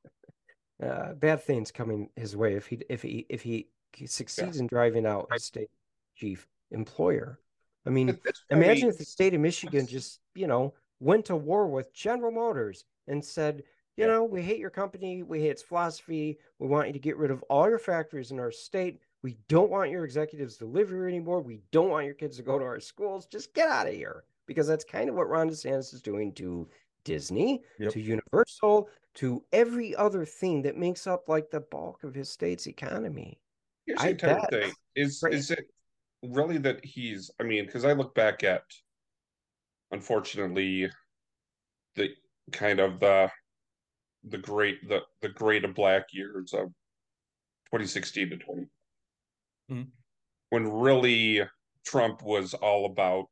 [0.82, 3.68] uh, bad things coming his way if he if he if he
[4.06, 5.70] succeeds in driving out his state
[6.16, 7.38] chief employer.
[7.86, 11.66] I mean, point- imagine if the state of Michigan just you know went to war
[11.66, 13.64] with General Motors and said,
[13.96, 17.16] you know, we hate your company, we hate its philosophy, we want you to get
[17.16, 19.00] rid of all your factories in our state.
[19.22, 21.40] We don't want your executives to live here anymore.
[21.40, 23.26] We don't want your kids to go to our schools.
[23.26, 24.24] Just get out of here.
[24.46, 26.68] Because that's kind of what Ron DeSantis is doing to
[27.04, 27.92] Disney, Yep.
[27.92, 32.66] to Universal, to every other thing that makes up like the bulk of his state's
[32.66, 33.38] economy.
[33.86, 35.70] Here's I the entire thing: is is it
[36.22, 37.30] really that he's?
[37.40, 38.62] I mean, because I look back at,
[39.90, 40.90] unfortunately,
[41.96, 42.10] the
[42.52, 43.30] kind of the
[44.24, 46.68] the great the the great of black years of
[47.66, 48.66] 2016 to 20,
[49.70, 49.90] Mhm.
[50.50, 51.42] when really
[51.84, 53.28] Trump was all about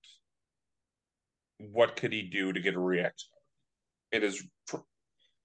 [1.58, 3.30] what could he do to get a reaction.
[4.10, 4.44] It is,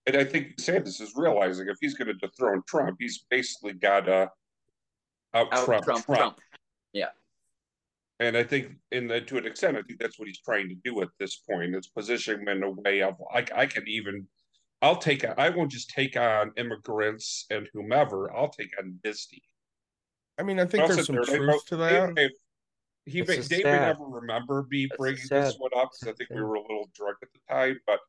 [0.08, 4.02] and I think Sanders is realizing if he's going to dethrone Trump, he's basically got
[4.02, 4.32] to
[5.34, 6.20] out Out Trump Trump, Trump.
[6.20, 6.40] Trump.
[6.94, 7.12] Yeah.
[8.20, 10.76] And I think, in the, to an extent, I think that's what he's trying to
[10.86, 11.76] do at this point.
[11.76, 14.28] Is position him in a way of I, I can even,
[14.82, 18.34] I'll take, I won't just take on immigrants and whomever.
[18.34, 19.42] I'll take on Disney.
[20.38, 22.08] I mean, I think I'll there's some there and I truth to that.
[22.08, 22.30] Dave may-
[23.06, 25.92] He It's may, just Dave may never remember me It's bringing just this one up
[25.92, 27.80] because I think we were a little drunk at the time.
[27.86, 28.00] But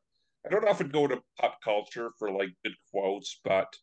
[0.45, 3.39] I don't often go to pop culture for like good quotes.
[3.43, 3.73] But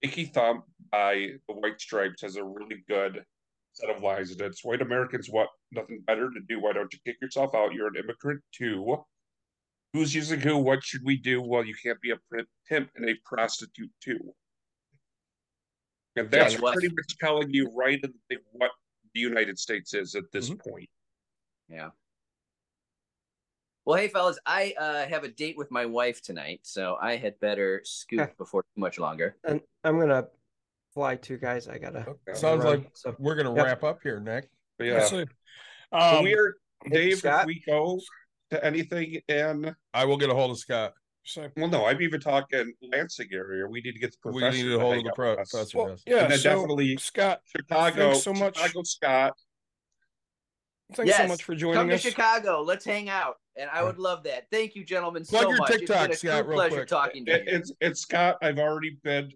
[0.00, 3.24] Icky Thump by the White Stripes has a really good
[3.72, 4.46] set of lies in it.
[4.46, 6.60] It's white Americans want nothing better to do.
[6.60, 7.72] Why don't you kick yourself out?
[7.72, 8.96] You're an immigrant too.
[9.92, 10.58] Who's using who?
[10.58, 11.42] What should we do?
[11.42, 14.18] Well, you can't be a pimp- pimp and a prostitute too.
[16.16, 18.70] And that's well- pretty much telling you right in the, what
[19.14, 20.70] the United States is at this Mm-hmm.
[20.70, 20.90] point.
[21.68, 21.90] Yeah.
[23.86, 27.40] Well, hey, fellas, I uh, have a date with my wife tonight, so I had
[27.40, 29.36] better scoot before too much longer.
[29.44, 30.26] And I'm gonna
[30.94, 31.68] fly too, guys.
[31.68, 32.00] I gotta.
[32.00, 32.34] Okay.
[32.34, 33.64] Sounds run, like so we're gonna Yep.
[33.64, 34.48] wrap up here, Nick.
[34.78, 34.92] But Yeah.
[34.94, 35.04] yeah.
[35.04, 35.24] So,
[35.92, 36.54] So um, we are
[36.90, 38.00] Dave, if we go
[38.50, 40.94] to anything and I will get a hold of Scott.
[41.24, 43.66] so well no, I'm even talking Lansing area.
[43.66, 45.50] We need to get the We need to a hold of the out with us.
[45.50, 45.78] professor.
[45.78, 46.22] well, yeah.
[46.22, 48.56] And then So definitely Scott, Chicago, Thanks so much.
[48.56, 49.32] Chicago Scott.
[50.94, 51.80] thanks so much for joining us.
[51.82, 52.08] Come joining to.
[52.10, 52.62] Chicago.
[52.62, 54.46] Let's hang out, and I would love that.
[54.50, 55.70] Thank you, gentlemen, Plug so your much.
[55.70, 56.88] TikTok, it's been a Scott, real pleasure quick.
[56.88, 57.56] talking to It, you.
[57.58, 58.38] it's it's Scott.
[58.42, 59.30] I've already been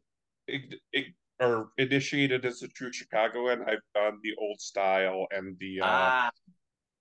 [0.49, 3.63] ig- ig- or initiated as a true Chicagoan.
[3.63, 6.31] I've done the old style and the uh ah,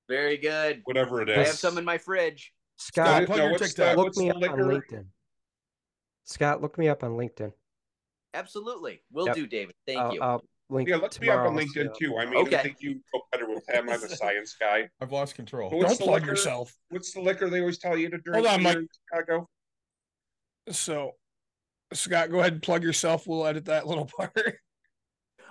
[0.09, 0.81] very good.
[0.85, 2.51] whatever it is, I have some in my fridge.
[2.77, 3.97] Scott, Scott, no, your what's TikTok.
[3.97, 4.59] look what's me the up on?
[4.59, 5.05] LinkedIn.
[6.25, 7.51] Scott, look me up on LinkedIn.
[8.33, 9.35] Absolutely, will Yep.
[9.35, 9.75] do, David.
[9.85, 10.21] Thank I'll, you.
[10.21, 12.17] I'll link Yeah, look me up on LinkedIn so- too.
[12.17, 12.57] I mean, Okay.
[12.57, 13.89] I think you go better with him.
[13.89, 14.89] I'm a science guy.
[14.99, 15.69] I've lost control.
[15.69, 16.31] What's Don't the plug liquor?
[16.31, 16.73] yourself.
[16.89, 18.45] What's the liquor they always tell you to drink?
[18.45, 18.77] Hold on, Mike.
[19.11, 19.47] Chicago.
[20.71, 21.11] So,
[21.93, 23.27] Scott, go ahead and plug yourself.
[23.27, 24.57] We'll edit that little part.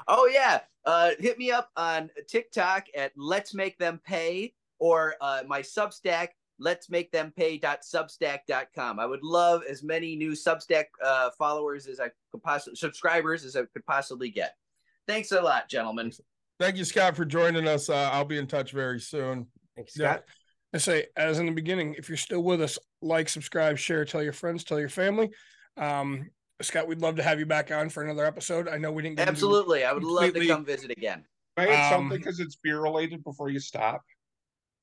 [0.09, 5.43] Oh yeah, uh, hit me up on TikTok at Let's Make Them Pay or uh,
[5.47, 6.29] my Substack.
[6.59, 9.01] Let's make them pay.substack.com.
[9.01, 13.57] I would love as many new Substack uh, followers as I could possibly subscribers as
[13.57, 14.55] I could possibly get.
[15.09, 16.13] Thanks a lot, gentlemen.
[16.61, 17.89] Thank you, Scott, for joining us.
[17.89, 19.47] Uh, I'll be in touch very soon.
[19.75, 20.13] Thanks, Yeah.
[20.15, 20.25] Scott.
[20.75, 24.23] I say, as in the beginning, if you're still with us, like, subscribe, share, tell
[24.23, 25.31] your friends, tell your family.
[25.77, 26.31] Um,
[26.61, 28.69] Scott, we'd love to have you back on for another episode.
[28.69, 31.25] I know we didn't get Absolutely, I would love to come visit again.
[31.57, 34.03] Can I add Um, something because it's beer related before you stop.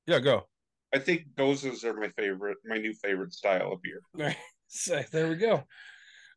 [0.06, 0.48] Yeah, go.
[0.94, 4.02] I think goses are my favorite, my new favorite style of beer.
[4.68, 5.64] say there we go.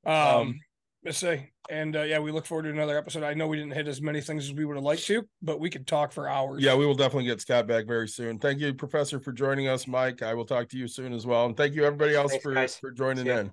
[0.04, 0.60] Um, Um,
[1.04, 3.22] let's say, and uh, yeah, we look forward to another episode.
[3.22, 5.58] I know we didn't hit as many things as we would have liked to, but
[5.58, 6.62] we could talk for hours.
[6.62, 8.38] Yeah, we will definitely get Scott back very soon.
[8.38, 9.86] Thank you, Professor, for joining us.
[9.88, 11.46] Mike, I will talk to you soon as well.
[11.46, 12.76] And thank you, everybody else, Thanks, for, guys.
[12.78, 13.38] for joining See ya.
[13.38, 13.52] in.